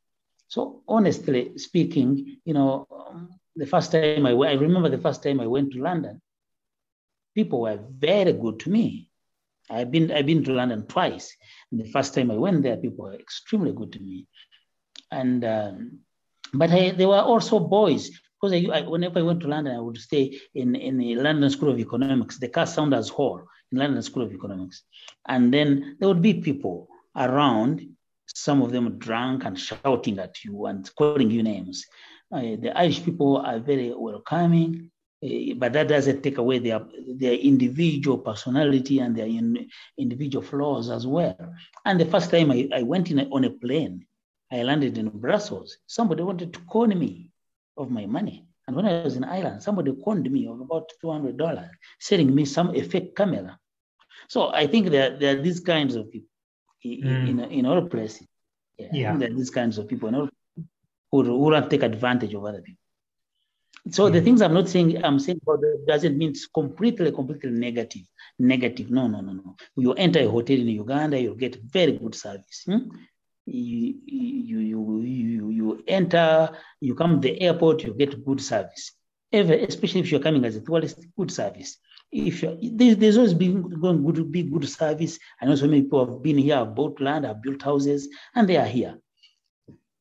So 0.48 0.82
honestly 0.88 1.58
speaking, 1.58 2.38
you 2.46 2.54
know, 2.54 2.88
um, 2.92 3.30
the 3.56 3.66
first 3.66 3.92
time 3.92 4.26
I, 4.26 4.32
I 4.32 4.54
remember 4.54 4.90
the 4.90 4.98
first 4.98 5.24
time 5.24 5.40
I 5.40 5.48
went 5.48 5.74
to 5.74 5.82
London, 5.82 6.22
people 7.36 7.62
were 7.62 7.80
very 7.90 8.34
good 8.34 8.60
to 8.62 8.70
me. 8.70 9.10
I've 9.70 9.92
been 9.92 10.12
I've 10.12 10.26
been 10.26 10.44
to 10.46 10.54
London 10.54 10.88
twice. 10.88 11.36
And 11.72 11.82
the 11.82 11.90
first 11.90 12.13
time 12.13 12.32
I 12.32 12.36
went 12.36 12.63
there, 12.63 12.78
people 12.78 13.06
were 13.06 13.16
extremely 13.16 13.74
good 13.74 13.92
to 13.94 14.00
me. 14.00 14.28
And 15.12 15.44
um, 15.44 16.00
but 16.54 16.72
I, 16.72 16.92
there 16.92 17.10
were 17.10 17.20
also 17.20 17.60
boys 17.60 18.10
because 18.40 18.54
I, 18.54 18.68
I, 18.72 18.82
whenever 18.82 19.20
I 19.20 19.24
went 19.24 19.42
to 19.42 19.48
London, 19.48 19.76
I 19.76 19.80
would 19.80 19.98
stay 19.98 20.40
in 20.54 20.76
in 20.76 20.98
the 20.98 21.16
London 21.16 21.50
School 21.50 21.72
of 21.72 21.80
Economics, 21.80 22.40
the 22.40 22.48
Carr-Saunders 22.48 23.10
Hall 23.10 23.44
in 23.71 23.77
London 23.77 24.01
School 24.01 24.23
of 24.23 24.34
Economics, 24.34 24.84
and 25.27 25.53
then 25.53 25.97
there 25.99 26.08
would 26.08 26.21
be 26.21 26.36
people 26.36 26.88
around. 27.15 27.88
Some 28.30 28.62
of 28.62 28.71
them 28.71 28.99
drunk 28.99 29.45
and 29.45 29.58
shouting 29.58 30.19
at 30.19 30.43
you 30.43 30.65
and 30.65 30.89
calling 30.95 31.32
you 31.32 31.43
names. 31.43 31.86
Uh, 32.30 32.58
the 32.60 32.73
Irish 32.75 33.03
people 33.03 33.38
are 33.38 33.60
very 33.60 33.93
welcoming. 33.95 34.91
Uh, 35.23 35.56
but 35.56 35.73
that 35.73 35.88
doesn't 35.88 36.21
take 36.21 36.38
away 36.38 36.60
their 36.60 36.82
their 37.15 37.34
individual 37.34 38.19
personality 38.19 38.99
and 38.99 39.15
their 39.15 39.25
in, 39.25 39.67
individual 39.97 40.43
flaws 40.43 40.89
as 40.89 41.08
well. 41.08 41.36
And 41.86 41.99
the 41.99 42.06
first 42.06 42.30
time 42.30 42.51
I, 42.51 42.69
I 42.73 42.84
went 42.84 43.10
in 43.10 43.19
a, 43.19 43.23
on 43.32 43.45
a 43.45 43.49
plane, 43.49 44.06
I 44.51 44.63
landed 44.63 44.97
in 44.97 45.10
Brussels. 45.10 45.77
Somebody 45.88 46.21
wanted 46.21 46.53
to 46.53 46.60
con 46.69 46.89
me 46.99 47.32
of 47.77 47.89
my 47.89 48.06
money. 48.06 48.47
And 48.67 48.75
when 48.75 48.86
I 48.86 49.01
was 49.03 49.15
in 49.15 49.23
Ireland, 49.23 49.63
somebody 49.63 49.93
conned 50.03 50.30
me 50.30 50.47
of 50.47 50.60
about 50.60 50.91
$200, 51.03 51.69
selling 51.99 52.34
me 52.36 52.43
some 52.45 52.75
a 52.75 52.82
fake 52.82 53.15
camera. 53.15 53.58
So 54.27 54.51
I 54.53 54.67
think 54.67 54.89
that 54.91 55.19
there 55.19 55.38
are 55.38 55.41
these 55.41 55.62
kinds 55.62 55.95
of 55.95 56.12
people 56.12 56.30
in, 56.84 57.01
Mm. 57.03 57.30
in, 57.30 57.39
in 57.60 57.65
all 57.65 57.82
places. 57.88 58.27
Yeah, 58.77 58.88
I 58.91 58.95
Yeah. 58.95 59.10
think 59.12 59.19
there 59.21 59.32
are 59.32 59.36
these 59.36 59.49
kinds 59.49 59.77
of 59.77 59.88
people 59.88 60.10
in 60.10 60.15
all, 60.15 60.30
who, 61.12 61.23
who 61.23 61.51
to 61.51 61.67
take 61.69 61.84
advantage 61.84 62.34
of 62.34 62.43
other 62.43 62.62
people. 62.62 62.84
So 63.89 64.10
the 64.10 64.19
things 64.21 64.41
I'm 64.41 64.53
not 64.53 64.67
saying, 64.67 65.01
I'm 65.03 65.17
saying 65.17 65.39
about 65.43 65.63
doesn't 65.88 66.17
mean 66.17 66.32
it's 66.32 66.45
completely, 66.47 67.12
completely 67.13 67.51
negative. 67.51 68.01
Negative. 68.38 68.91
No, 68.91 69.08
no, 69.08 69.21
no, 69.21 69.32
no. 69.32 69.56
You 69.77 69.93
enter 69.93 70.19
a 70.19 70.27
hotel 70.30 70.58
in 70.58 70.67
Uganda, 70.67 71.17
you'll 71.21 71.36
get 71.36 71.56
very 71.63 71.93
good 71.93 72.13
service. 72.13 72.63
hmm? 72.65 72.80
You, 73.48 73.96
you, 74.06 74.60
you, 74.60 75.50
you, 75.50 75.84
enter, 75.88 76.50
you 76.82 76.96
come 76.96 77.22
to 77.22 77.28
the 77.28 77.42
airport, 77.42 77.84
you 77.84 77.94
get 77.94 78.26
good 78.26 78.42
service. 78.42 78.92
Ever, 79.32 79.54
especially 79.54 80.02
if 80.02 80.12
you're 80.12 80.20
coming 80.20 80.44
as 80.44 80.58
a 80.58 80.62
tourist, 80.62 81.06
good 81.18 81.32
service. 81.32 81.78
If 82.12 82.42
there's, 82.42 82.98
there's 82.98 83.18
always 83.18 83.34
been 83.34 83.70
going 83.80 84.06
good, 84.06 84.32
be 84.32 84.44
good 84.44 84.68
service. 84.68 85.18
I 85.42 85.46
know 85.46 85.56
so 85.56 85.68
many 85.68 85.84
people 85.84 86.06
have 86.06 86.22
been 86.22 86.38
here, 86.38 86.58
have 86.58 86.76
bought 86.76 87.00
land, 87.00 87.26
have 87.26 87.42
built 87.42 87.62
houses, 87.62 88.10
and 88.36 88.48
they 88.48 88.58
are 88.58 88.66
here. 88.66 88.98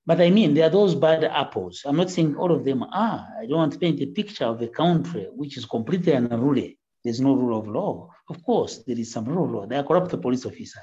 But 0.04 0.20
I 0.20 0.30
mean, 0.30 0.54
there 0.54 0.66
are 0.66 0.70
those 0.70 0.94
bad 0.94 1.24
apples. 1.24 1.82
I'm 1.84 1.96
not 1.96 2.10
saying 2.10 2.36
all 2.36 2.52
of 2.52 2.64
them 2.64 2.82
are. 2.84 3.28
I 3.40 3.46
don't 3.46 3.58
want 3.58 3.72
to 3.72 3.78
paint 3.78 4.00
a 4.00 4.06
picture 4.06 4.44
of 4.44 4.62
a 4.62 4.68
country 4.68 5.26
which 5.32 5.56
is 5.56 5.66
completely 5.66 6.12
unruly. 6.12 6.78
There's 7.04 7.20
no 7.20 7.34
rule 7.34 7.58
of 7.58 7.68
law. 7.68 8.10
Of 8.28 8.42
course, 8.44 8.78
there 8.86 8.98
is 8.98 9.12
some 9.12 9.24
rule 9.24 9.44
of 9.44 9.50
law. 9.50 9.66
There 9.66 9.78
are 9.80 9.84
corrupt 9.84 10.20
police 10.20 10.46
officers. 10.46 10.82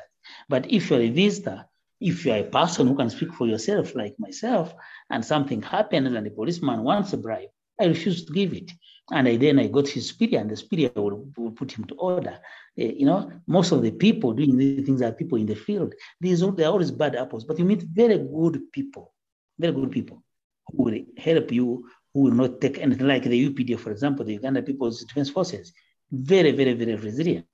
But 0.49 0.71
if 0.71 0.89
you're 0.89 1.01
a 1.01 1.09
visitor, 1.09 1.65
if 1.99 2.25
you're 2.25 2.37
a 2.37 2.43
person 2.43 2.87
who 2.87 2.95
can 2.95 3.09
speak 3.09 3.33
for 3.33 3.47
yourself, 3.47 3.95
like 3.95 4.15
myself, 4.19 4.73
and 5.09 5.23
something 5.23 5.61
happens 5.61 6.13
and 6.13 6.25
the 6.25 6.31
policeman 6.31 6.83
wants 6.83 7.13
a 7.13 7.17
bribe, 7.17 7.49
I 7.79 7.85
refuse 7.85 8.25
to 8.25 8.33
give 8.33 8.53
it. 8.53 8.71
And 9.11 9.27
I, 9.27 9.35
then 9.35 9.59
I 9.59 9.67
got 9.67 9.87
his 9.87 10.09
superior, 10.09 10.39
and 10.39 10.49
the 10.49 10.55
superior 10.55 10.91
will, 10.95 11.27
will 11.35 11.51
put 11.51 11.71
him 11.71 11.83
to 11.85 11.95
order. 11.95 12.39
Eh, 12.77 12.93
you 12.97 13.05
know, 13.05 13.31
most 13.47 13.71
of 13.71 13.81
the 13.81 13.91
people 13.91 14.33
doing 14.33 14.57
these 14.57 14.85
things 14.85 15.01
are 15.01 15.11
people 15.11 15.37
in 15.37 15.45
the 15.45 15.55
field. 15.55 15.93
These 16.21 16.41
are, 16.41 16.51
they're 16.51 16.69
always 16.69 16.91
bad 16.91 17.15
apples, 17.15 17.43
but 17.43 17.59
you 17.59 17.65
meet 17.65 17.83
very 17.83 18.17
good 18.17 18.71
people, 18.71 19.13
very 19.59 19.73
good 19.73 19.91
people 19.91 20.23
who 20.67 20.83
will 20.83 20.99
help 21.17 21.51
you, 21.51 21.85
who 22.13 22.21
will 22.21 22.31
not 22.31 22.61
take 22.61 22.79
anything 22.79 23.07
like 23.07 23.23
the 23.23 23.49
UPD, 23.49 23.77
for 23.77 23.91
example, 23.91 24.23
the 24.23 24.33
Uganda 24.33 24.61
People's 24.61 25.03
Defense 25.03 25.29
Forces. 25.29 25.73
Very, 26.11 26.51
very, 26.51 26.73
very 26.73 26.95
resilient, 26.95 27.45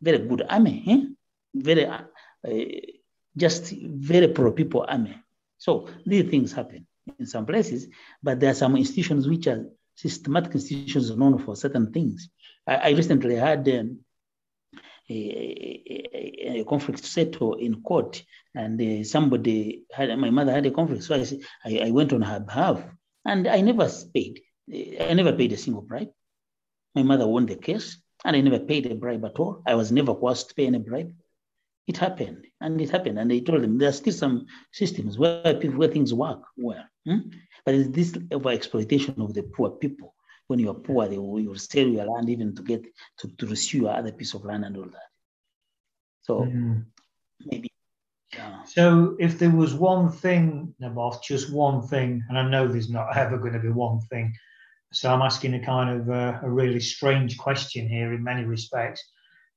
very 0.00 0.18
good 0.18 0.42
army, 0.48 0.84
eh? 0.86 1.00
very 1.54 1.86
uh, 1.86 2.02
just 3.36 3.72
very 3.72 4.28
pro 4.28 4.52
people 4.52 4.84
army. 4.88 5.16
So 5.58 5.88
these 6.04 6.28
things 6.30 6.52
happen 6.52 6.86
in 7.18 7.26
some 7.26 7.46
places, 7.46 7.88
but 8.22 8.40
there 8.40 8.50
are 8.50 8.54
some 8.54 8.76
institutions 8.76 9.28
which 9.28 9.46
are 9.46 9.64
systematic 9.96 10.54
institutions 10.54 11.16
known 11.16 11.38
for 11.38 11.56
certain 11.56 11.92
things. 11.92 12.28
I, 12.66 12.74
I 12.76 12.90
recently 12.90 13.36
had 13.36 13.68
um, 13.68 14.00
a, 15.08 16.60
a, 16.60 16.64
conflict 16.64 17.04
settle 17.04 17.54
in 17.54 17.82
court, 17.82 18.22
and 18.54 18.80
uh, 18.80 19.04
somebody 19.04 19.82
had 19.92 20.16
my 20.18 20.30
mother 20.30 20.52
had 20.52 20.66
a 20.66 20.70
conflict, 20.70 21.04
so 21.04 21.14
I, 21.64 21.78
I, 21.86 21.90
went 21.90 22.12
on 22.12 22.22
her 22.22 22.40
behalf, 22.40 22.82
and 23.24 23.46
I 23.46 23.60
never 23.60 23.88
paid. 24.14 24.40
I 24.70 25.12
never 25.14 25.32
paid 25.32 25.52
a 25.52 25.56
single 25.56 25.82
bribe. 25.82 26.10
My 26.94 27.02
mother 27.02 27.26
won 27.26 27.46
the 27.46 27.56
case, 27.56 28.00
and 28.24 28.36
I 28.36 28.40
never 28.40 28.60
paid 28.60 28.86
a 28.86 28.94
bribe 28.94 29.24
at 29.24 29.38
all. 29.38 29.62
I 29.66 29.74
was 29.74 29.90
never 29.90 30.14
coerced 30.14 30.50
to 30.50 30.54
pay 30.54 30.66
any 30.66 30.78
bribe. 30.78 31.12
It 31.86 31.96
happened, 31.96 32.46
and 32.60 32.80
it 32.80 32.90
happened, 32.90 33.18
and 33.18 33.30
they 33.30 33.40
told 33.40 33.62
them 33.62 33.76
there 33.76 33.88
are 33.88 33.92
still 33.92 34.12
some 34.12 34.46
systems 34.72 35.18
where 35.18 35.54
people 35.54 35.78
where 35.78 35.88
things 35.88 36.14
work 36.14 36.42
well, 36.56 36.84
hmm? 37.04 37.18
but 37.64 37.74
it's 37.74 37.90
this 37.90 38.16
over 38.30 38.50
exploitation 38.50 39.20
of 39.20 39.34
the 39.34 39.42
poor 39.42 39.70
people. 39.70 40.14
When 40.46 40.58
you 40.60 40.70
are 40.70 40.74
poor, 40.74 41.08
they 41.08 41.18
will, 41.18 41.40
you 41.40 41.50
will 41.50 41.58
sell 41.58 41.86
your 41.86 42.06
land 42.06 42.28
even 42.30 42.54
to 42.54 42.62
get 42.62 42.84
to, 43.18 43.28
to 43.38 43.46
rescue 43.46 43.82
your 43.82 43.96
other 43.96 44.12
piece 44.12 44.34
of 44.34 44.44
land 44.44 44.64
and 44.64 44.76
all 44.76 44.84
that. 44.84 45.10
So 46.22 46.42
Mm. 46.42 46.84
maybe. 47.44 47.68
Yeah. 48.34 48.62
So 48.64 49.16
if 49.18 49.38
there 49.38 49.50
was 49.50 49.74
one 49.74 50.10
thing, 50.10 50.74
Naboth, 50.78 51.22
just 51.22 51.52
one 51.52 51.82
thing, 51.82 52.24
and 52.28 52.38
I 52.38 52.48
know 52.48 52.66
there's 52.68 52.90
not 52.90 53.16
ever 53.16 53.38
going 53.38 53.52
to 53.54 53.58
be 53.58 53.68
one 53.70 54.00
thing, 54.02 54.34
so 54.92 55.12
I'm 55.12 55.22
asking 55.22 55.54
a 55.54 55.64
kind 55.64 56.00
of 56.00 56.10
uh, 56.10 56.40
a 56.42 56.50
really 56.50 56.80
strange 56.80 57.36
question 57.38 57.88
here 57.88 58.12
in 58.14 58.22
many 58.22 58.44
respects. 58.44 59.02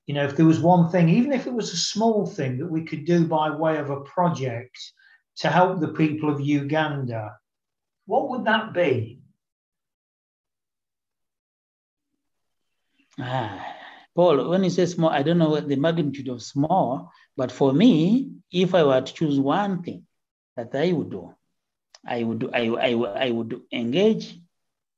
You 0.05 0.13
know, 0.13 0.23
if 0.23 0.35
there 0.35 0.45
was 0.45 0.59
one 0.59 0.89
thing, 0.89 1.09
even 1.09 1.33
if 1.33 1.47
it 1.47 1.53
was 1.53 1.73
a 1.73 1.77
small 1.77 2.27
thing 2.27 2.59
that 2.59 2.67
we 2.67 2.83
could 2.83 3.05
do 3.05 3.25
by 3.27 3.49
way 3.49 3.77
of 3.77 3.89
a 3.89 4.01
project 4.01 4.77
to 5.37 5.49
help 5.49 5.79
the 5.79 5.89
people 5.89 6.29
of 6.29 6.39
Uganda, 6.39 7.37
what 8.05 8.29
would 8.29 8.45
that 8.45 8.73
be? 8.73 9.19
Ah, 13.19 13.75
Paul, 14.13 14.49
when 14.49 14.63
you 14.63 14.69
say 14.69 14.85
small, 14.85 15.09
I 15.09 15.23
don't 15.23 15.37
know 15.37 15.49
what 15.49 15.67
the 15.67 15.75
magnitude 15.75 16.27
of 16.27 16.43
small, 16.43 17.11
but 17.35 17.51
for 17.51 17.73
me, 17.73 18.31
if 18.51 18.75
I 18.75 18.83
were 18.83 19.01
to 19.01 19.13
choose 19.13 19.39
one 19.39 19.81
thing 19.83 20.05
that 20.55 20.75
I 20.75 20.91
would 20.91 21.09
do, 21.09 21.33
I 22.05 22.23
would 22.23 22.49
I, 22.53 22.67
I, 22.67 22.91
I 23.27 23.31
would 23.31 23.61
engage 23.71 24.37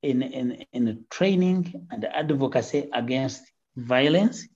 in, 0.01 0.21
in, 0.21 0.65
in 0.73 1.05
training 1.09 1.87
and 1.89 2.05
advocacy 2.05 2.89
against 2.93 3.43
violence, 3.75 4.47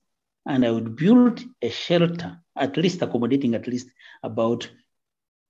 and 0.45 0.65
I 0.65 0.71
would 0.71 0.95
build 0.95 1.43
a 1.62 1.69
shelter, 1.69 2.38
at 2.56 2.77
least 2.77 3.01
accommodating 3.01 3.56
at 3.56 3.67
least 3.67 3.89
about 4.23 4.69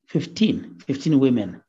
15, 0.07 0.79
15 0.87 1.19
women 1.19 1.63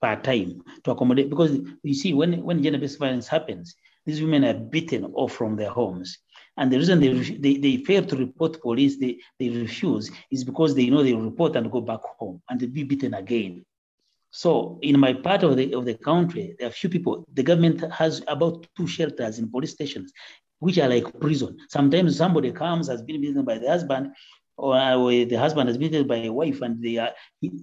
per 0.00 0.16
time 0.16 0.62
to 0.84 0.90
accommodate. 0.90 1.30
Because 1.30 1.58
you 1.82 1.94
see, 1.94 2.14
when, 2.14 2.42
when 2.44 2.62
gender-based 2.62 2.98
violence 2.98 3.28
happens, 3.28 3.74
These 4.06 4.20
women 4.20 4.44
are 4.44 4.54
beaten 4.54 5.04
off 5.14 5.32
from 5.32 5.56
their 5.56 5.70
homes. 5.70 6.18
And 6.56 6.70
the 6.70 6.76
reason 6.76 7.00
they, 7.00 7.12
they, 7.12 7.56
they 7.56 7.76
fail 7.84 8.04
to 8.06 8.16
report 8.16 8.60
police, 8.60 8.98
they, 8.98 9.18
they 9.38 9.48
refuse, 9.48 10.10
is 10.30 10.44
because 10.44 10.74
they 10.74 10.90
know 10.90 11.02
they 11.02 11.14
report 11.14 11.56
and 11.56 11.70
go 11.70 11.80
back 11.80 12.00
home 12.18 12.42
and 12.48 12.60
they'll 12.60 12.70
be 12.70 12.84
beaten 12.84 13.14
again. 13.14 13.64
So 14.30 14.78
in 14.82 14.98
my 14.98 15.12
part 15.12 15.42
of 15.44 15.56
the 15.56 15.74
of 15.74 15.84
the 15.84 15.94
country, 15.94 16.56
there 16.58 16.68
are 16.68 16.72
few 16.72 16.90
people. 16.90 17.24
The 17.32 17.44
government 17.44 17.80
has 17.92 18.22
about 18.26 18.66
two 18.76 18.86
shelters 18.86 19.38
in 19.38 19.50
police 19.50 19.72
stations, 19.72 20.12
which 20.58 20.78
are 20.78 20.88
like 20.88 21.20
prison. 21.20 21.56
Sometimes 21.68 22.16
somebody 22.16 22.52
comes, 22.52 22.88
has 22.88 23.02
been 23.02 23.20
beaten 23.20 23.44
by 23.44 23.58
the 23.58 23.68
husband, 23.68 24.12
uh, 24.56 24.96
or, 24.96 25.10
the 25.10 25.34
husband 25.34 25.68
has 25.68 25.76
been 25.76 25.90
beaten 25.90 26.06
by 26.06 26.16
a 26.16 26.32
wife, 26.32 26.62
and 26.62 26.82
they 26.82 26.96
are 26.96 27.10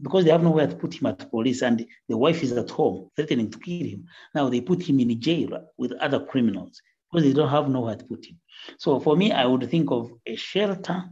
because 0.01 0.25
they 0.25 0.31
have 0.31 0.43
nowhere 0.43 0.67
to 0.67 0.75
put 0.75 0.93
him 0.93 1.07
at 1.07 1.29
police, 1.29 1.61
and 1.61 1.85
the 2.09 2.17
wife 2.17 2.43
is 2.43 2.51
at 2.51 2.69
home 2.69 3.09
threatening 3.15 3.49
to 3.49 3.59
kill 3.59 3.85
him. 3.85 4.05
Now 4.35 4.49
they 4.49 4.61
put 4.61 4.83
him 4.83 4.99
in 4.99 5.19
jail 5.19 5.67
with 5.77 5.93
other 5.93 6.19
criminals 6.25 6.81
because 7.11 7.25
they 7.25 7.33
don't 7.33 7.49
have 7.49 7.69
nowhere 7.69 7.95
to 7.95 8.05
put 8.05 8.25
him. 8.25 8.39
So 8.77 8.99
for 8.99 9.15
me, 9.15 9.31
I 9.31 9.45
would 9.45 9.69
think 9.69 9.91
of 9.91 10.11
a 10.25 10.35
shelter 10.35 11.05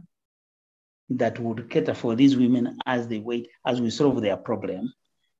that 1.10 1.38
would 1.40 1.68
cater 1.68 1.94
for 1.94 2.14
these 2.14 2.36
women 2.36 2.78
as 2.86 3.08
they 3.08 3.18
wait, 3.18 3.48
as 3.66 3.80
we 3.80 3.90
solve 3.90 4.20
their 4.20 4.36
problem. 4.36 4.92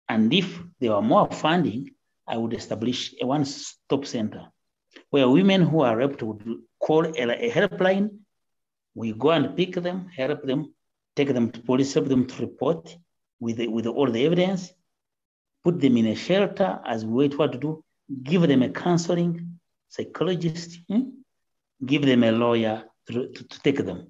And 0.09 0.33
if 0.35 0.61
there 0.81 0.93
were 0.93 1.03
more 1.03 1.31
funding, 1.31 1.91
I 2.27 2.37
would 2.37 2.55
establish 2.55 3.15
a 3.21 3.27
one-stop 3.27 4.05
center 4.07 4.49
where 5.11 5.29
women 5.29 5.63
who 5.63 5.83
are 5.83 5.97
raped 5.97 6.23
would 6.23 6.43
call 6.79 7.05
a, 7.07 7.51
helpline. 7.51 8.19
We 8.95 9.13
go 9.13 9.31
and 9.31 9.57
pick 9.57 9.75
them, 9.75 10.09
help 10.09 10.43
them, 10.43 10.75
take 11.15 11.33
them 11.33 11.51
to 11.51 11.61
police, 11.61 11.95
help 11.95 12.09
them 12.09 12.27
to 12.27 12.43
report 12.43 12.97
with, 13.39 13.59
the, 13.59 13.69
with 13.69 13.87
all 13.87 14.11
the 14.11 14.25
evidence, 14.27 14.73
put 15.63 15.81
them 15.81 15.97
in 15.97 16.07
a 16.07 16.15
shelter 16.15 16.81
as 16.85 17.05
we 17.05 17.29
wait 17.29 17.39
what 17.39 17.53
to 17.53 17.59
do, 17.59 17.85
give 18.23 18.43
them 18.43 18.63
a 18.63 18.69
counseling, 18.69 19.59
psychologist, 19.89 20.81
hmm? 20.89 21.03
give 21.85 22.05
them 22.05 22.25
a 22.25 22.33
lawyer 22.33 22.85
to, 23.07 23.29
to, 23.29 23.45
to, 23.45 23.61
take 23.61 23.85
them 23.85 24.09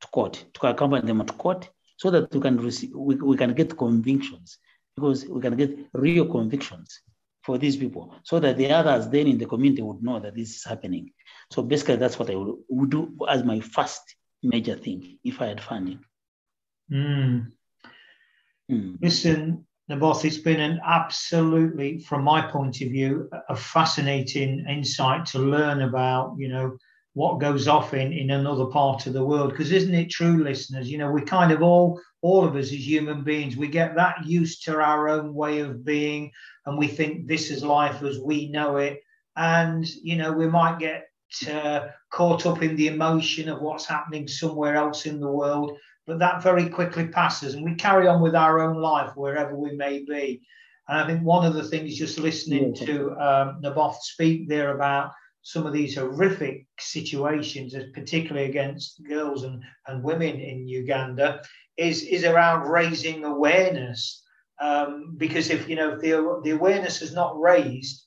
to 0.00 0.06
court, 0.08 0.44
to 0.54 0.66
accompany 0.66 1.06
them 1.06 1.24
to 1.26 1.32
court, 1.34 1.68
so 1.96 2.10
that 2.10 2.32
we 2.32 2.40
can 2.40 2.56
receive, 2.56 2.90
we, 2.94 3.16
we 3.16 3.36
can 3.36 3.52
get 3.52 3.76
convictions 3.76 4.58
because 4.96 5.26
we 5.26 5.40
can 5.40 5.56
get 5.56 5.76
real 5.92 6.26
convictions 6.26 7.00
for 7.42 7.58
these 7.58 7.76
people, 7.76 8.14
so 8.22 8.38
that 8.38 8.56
the 8.58 8.70
others 8.70 9.08
then 9.08 9.26
in 9.26 9.38
the 9.38 9.46
community 9.46 9.82
would 9.82 10.02
know 10.02 10.20
that 10.20 10.34
this 10.34 10.56
is 10.56 10.64
happening. 10.64 11.10
So 11.50 11.62
basically, 11.62 11.96
that's 11.96 12.18
what 12.18 12.30
I 12.30 12.34
would, 12.34 12.56
would 12.68 12.90
do 12.90 13.16
as 13.28 13.44
my 13.44 13.60
first 13.60 14.02
major 14.42 14.76
thing 14.76 15.18
if 15.24 15.40
I 15.40 15.46
had 15.46 15.60
funding. 15.60 16.00
Mm. 16.92 17.52
Mm. 18.70 18.98
Listen, 19.00 19.66
Naboth, 19.88 20.24
it's 20.24 20.38
been 20.38 20.60
an 20.60 20.80
absolutely, 20.86 21.98
from 21.98 22.22
my 22.22 22.42
point 22.42 22.80
of 22.80 22.88
view, 22.88 23.28
a 23.48 23.56
fascinating 23.56 24.64
insight 24.68 25.26
to 25.26 25.38
learn 25.38 25.82
about, 25.82 26.36
you 26.38 26.48
know, 26.48 26.76
what 27.14 27.40
goes 27.40 27.66
off 27.66 27.92
in, 27.92 28.12
in 28.12 28.30
another 28.30 28.66
part 28.66 29.06
of 29.06 29.12
the 29.14 29.24
world. 29.24 29.50
Because 29.50 29.72
isn't 29.72 29.94
it 29.94 30.10
true, 30.10 30.44
listeners? 30.44 30.88
You 30.88 30.98
know, 30.98 31.10
we 31.10 31.22
kind 31.22 31.50
of 31.50 31.60
all, 31.60 32.00
all 32.22 32.44
of 32.44 32.54
us 32.54 32.66
as 32.66 32.86
human 32.86 33.24
beings, 33.24 33.56
we 33.56 33.66
get 33.66 33.96
that 33.96 34.24
used 34.24 34.64
to 34.64 34.76
our 34.80 35.08
own 35.08 35.34
way 35.34 35.58
of 35.58 35.84
being 35.84 36.30
and 36.66 36.78
we 36.78 36.86
think 36.86 37.26
this 37.26 37.50
is 37.50 37.62
life 37.64 38.02
as 38.02 38.18
we 38.18 38.48
know 38.50 38.76
it. 38.76 39.00
And, 39.36 39.86
you 40.02 40.16
know, 40.16 40.32
we 40.32 40.46
might 40.46 40.78
get 40.78 41.06
uh, 41.50 41.88
caught 42.10 42.46
up 42.46 42.62
in 42.62 42.76
the 42.76 42.88
emotion 42.88 43.48
of 43.48 43.62
what's 43.62 43.86
happening 43.86 44.26
somewhere 44.28 44.74
else 44.74 45.06
in 45.06 45.20
the 45.20 45.30
world 45.30 45.78
but 46.10 46.18
that 46.18 46.42
very 46.42 46.68
quickly 46.68 47.06
passes 47.06 47.54
and 47.54 47.64
we 47.64 47.74
carry 47.76 48.08
on 48.08 48.20
with 48.20 48.34
our 48.34 48.58
own 48.58 48.76
life 48.76 49.12
wherever 49.14 49.54
we 49.54 49.70
may 49.76 50.04
be. 50.04 50.42
And 50.88 50.98
I 50.98 51.06
think 51.06 51.22
one 51.22 51.46
of 51.46 51.54
the 51.54 51.62
things 51.62 51.96
just 51.96 52.18
listening 52.18 52.74
yeah. 52.74 52.86
to 52.86 53.10
um, 53.12 53.60
Naboth 53.60 54.02
speak 54.02 54.48
there 54.48 54.74
about 54.74 55.12
some 55.42 55.66
of 55.66 55.72
these 55.72 55.94
horrific 55.94 56.66
situations, 56.80 57.76
particularly 57.94 58.48
against 58.48 59.00
girls 59.08 59.44
and, 59.44 59.62
and 59.86 60.02
women 60.02 60.40
in 60.40 60.66
Uganda, 60.66 61.42
is, 61.76 62.02
is 62.02 62.24
around 62.24 62.68
raising 62.68 63.24
awareness. 63.24 64.24
Um, 64.60 65.14
because 65.16 65.48
if 65.48 65.68
you 65.68 65.76
know 65.76 65.96
the, 65.96 66.40
the 66.44 66.50
awareness 66.50 67.00
is 67.00 67.14
not 67.14 67.40
raised 67.40 68.04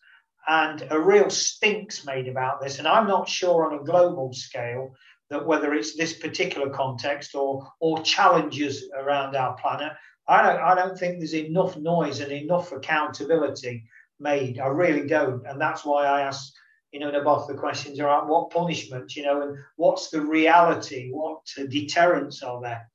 and 0.47 0.85
a 0.91 0.99
real 0.99 1.29
stinks 1.29 2.05
made 2.05 2.27
about 2.27 2.61
this, 2.61 2.79
and 2.79 2.87
I'm 2.87 3.07
not 3.07 3.27
sure 3.27 3.65
on 3.65 3.79
a 3.79 3.83
global 3.83 4.33
scale 4.33 4.93
that 5.29 5.45
whether 5.45 5.73
it's 5.73 5.95
this 5.95 6.13
particular 6.13 6.69
context 6.69 7.33
or 7.33 7.67
or 7.79 8.03
challenges 8.03 8.89
around 8.95 9.35
our 9.35 9.55
planet, 9.55 9.93
I 10.27 10.43
don't 10.43 10.61
I 10.61 10.75
don't 10.75 10.97
think 10.97 11.17
there's 11.17 11.33
enough 11.33 11.75
noise 11.77 12.19
and 12.19 12.31
enough 12.31 12.71
accountability 12.71 13.85
made. 14.19 14.59
I 14.59 14.67
really 14.67 15.07
don't, 15.07 15.45
and 15.47 15.59
that's 15.59 15.83
why 15.83 16.05
I 16.05 16.21
ask 16.21 16.53
you 16.91 16.99
know 16.99 17.09
about 17.09 17.47
the 17.47 17.55
questions 17.55 17.99
around 17.99 18.27
what 18.27 18.51
punishment, 18.51 19.15
you 19.15 19.23
know, 19.23 19.41
and 19.41 19.57
what's 19.77 20.11
the 20.11 20.21
reality, 20.21 21.09
what 21.11 21.39
deterrents 21.69 22.43
are 22.43 22.61
there. 22.61 22.87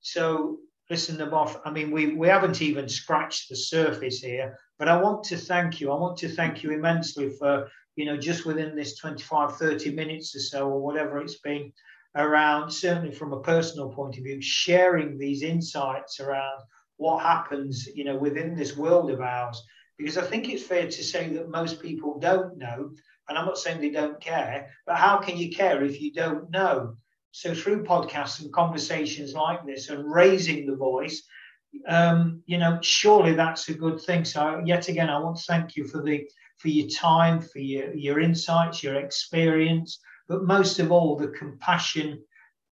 So 0.00 0.58
listen, 0.90 1.18
them 1.18 1.34
off. 1.34 1.60
I 1.64 1.70
mean, 1.70 1.90
we, 1.90 2.14
we 2.14 2.28
haven't 2.28 2.62
even 2.62 2.88
scratched 2.88 3.48
the 3.48 3.56
surface 3.56 4.20
here, 4.20 4.58
but 4.78 4.88
I 4.88 5.00
want 5.00 5.24
to 5.24 5.36
thank 5.36 5.80
you. 5.80 5.90
I 5.90 5.98
want 5.98 6.16
to 6.18 6.28
thank 6.28 6.62
you 6.62 6.72
immensely 6.72 7.30
for 7.30 7.68
you 7.96 8.04
know, 8.04 8.16
just 8.16 8.44
within 8.44 8.76
this 8.76 8.96
25, 8.98 9.56
30 9.56 9.94
minutes 9.94 10.36
or 10.36 10.40
so, 10.40 10.68
or 10.68 10.80
whatever 10.80 11.18
it's 11.18 11.40
been, 11.40 11.72
around 12.14 12.70
certainly 12.70 13.10
from 13.10 13.32
a 13.32 13.40
personal 13.40 13.90
point 13.90 14.16
of 14.16 14.24
view, 14.24 14.40
sharing 14.40 15.18
these 15.18 15.42
insights 15.42 16.20
around 16.20 16.60
what 16.98 17.22
happens, 17.22 17.86
you 17.94 18.04
know, 18.04 18.16
within 18.16 18.54
this 18.54 18.76
world 18.76 19.10
of 19.10 19.20
ours. 19.20 19.62
Because 19.98 20.18
I 20.18 20.22
think 20.22 20.48
it's 20.48 20.62
fair 20.62 20.86
to 20.86 21.04
say 21.04 21.30
that 21.30 21.48
most 21.48 21.80
people 21.80 22.18
don't 22.18 22.58
know, 22.58 22.90
and 23.28 23.38
I'm 23.38 23.46
not 23.46 23.58
saying 23.58 23.80
they 23.80 23.90
don't 23.90 24.20
care, 24.20 24.68
but 24.86 24.96
how 24.96 25.18
can 25.18 25.38
you 25.38 25.50
care 25.50 25.82
if 25.82 26.00
you 26.00 26.12
don't 26.12 26.50
know? 26.50 26.96
So 27.36 27.54
through 27.54 27.84
podcasts 27.84 28.40
and 28.40 28.50
conversations 28.50 29.34
like 29.34 29.66
this 29.66 29.90
and 29.90 30.10
raising 30.10 30.64
the 30.64 30.74
voice, 30.74 31.22
um, 31.86 32.42
you 32.46 32.56
know, 32.56 32.78
surely 32.80 33.34
that's 33.34 33.68
a 33.68 33.74
good 33.74 34.00
thing. 34.00 34.24
So 34.24 34.62
yet 34.64 34.88
again, 34.88 35.10
I 35.10 35.18
want 35.18 35.36
to 35.36 35.42
thank 35.42 35.76
you 35.76 35.86
for 35.86 36.02
the 36.02 36.26
for 36.56 36.68
your 36.68 36.88
time, 36.88 37.42
for 37.42 37.58
your, 37.58 37.92
your 37.94 38.20
insights, 38.20 38.82
your 38.82 38.94
experience, 38.94 40.00
but 40.30 40.44
most 40.44 40.78
of 40.78 40.90
all, 40.90 41.14
the 41.14 41.28
compassion 41.28 42.24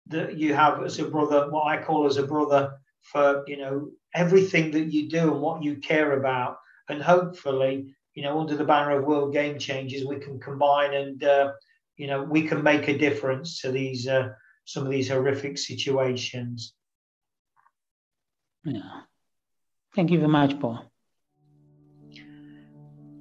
that 0.08 0.36
you 0.36 0.52
have 0.52 0.84
as 0.84 0.98
a 0.98 1.08
brother, 1.08 1.50
what 1.50 1.66
I 1.66 1.82
call 1.82 2.04
as 2.04 2.18
a 2.18 2.26
brother, 2.26 2.70
for 3.00 3.42
you 3.46 3.56
know 3.56 3.88
everything 4.14 4.72
that 4.72 4.92
you 4.92 5.08
do 5.08 5.32
and 5.32 5.40
what 5.40 5.62
you 5.62 5.76
care 5.76 6.20
about, 6.20 6.58
and 6.90 7.00
hopefully, 7.02 7.94
you 8.12 8.22
know, 8.22 8.38
under 8.38 8.58
the 8.58 8.64
banner 8.64 8.98
of 8.98 9.06
World 9.06 9.32
Game 9.32 9.58
Changers, 9.58 10.04
we 10.04 10.18
can 10.18 10.38
combine 10.38 10.92
and 10.92 11.24
uh, 11.24 11.52
you 11.96 12.08
know 12.08 12.22
we 12.22 12.42
can 12.42 12.62
make 12.62 12.88
a 12.88 12.98
difference 12.98 13.62
to 13.62 13.72
these 13.72 14.06
uh, 14.06 14.28
some 14.64 14.84
of 14.84 14.90
these 14.90 15.08
horrific 15.08 15.58
situations. 15.58 16.74
Yeah. 18.64 19.02
Thank 19.94 20.10
you 20.10 20.18
very 20.18 20.30
much, 20.30 20.58
Paul. 20.60 20.84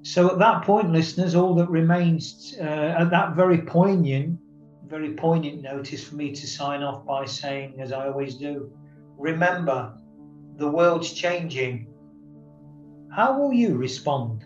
So 0.01 0.29
at 0.31 0.39
that 0.39 0.63
point, 0.63 0.91
listeners, 0.91 1.35
all 1.35 1.55
that 1.55 1.69
remains 1.69 2.55
uh, 2.59 2.95
at 2.97 3.09
that 3.11 3.35
very 3.35 3.61
poignant, 3.61 4.39
very 4.87 5.13
poignant 5.13 5.61
notice 5.61 6.03
for 6.03 6.15
me 6.15 6.31
to 6.33 6.47
sign 6.47 6.83
off 6.83 7.05
by 7.05 7.25
saying, 7.25 7.79
as 7.79 7.91
I 7.91 8.07
always 8.07 8.35
do, 8.35 8.71
remember, 9.17 9.93
the 10.57 10.67
world's 10.67 11.13
changing. 11.13 11.87
How 13.11 13.39
will 13.39 13.53
you 13.53 13.75
respond? 13.75 14.45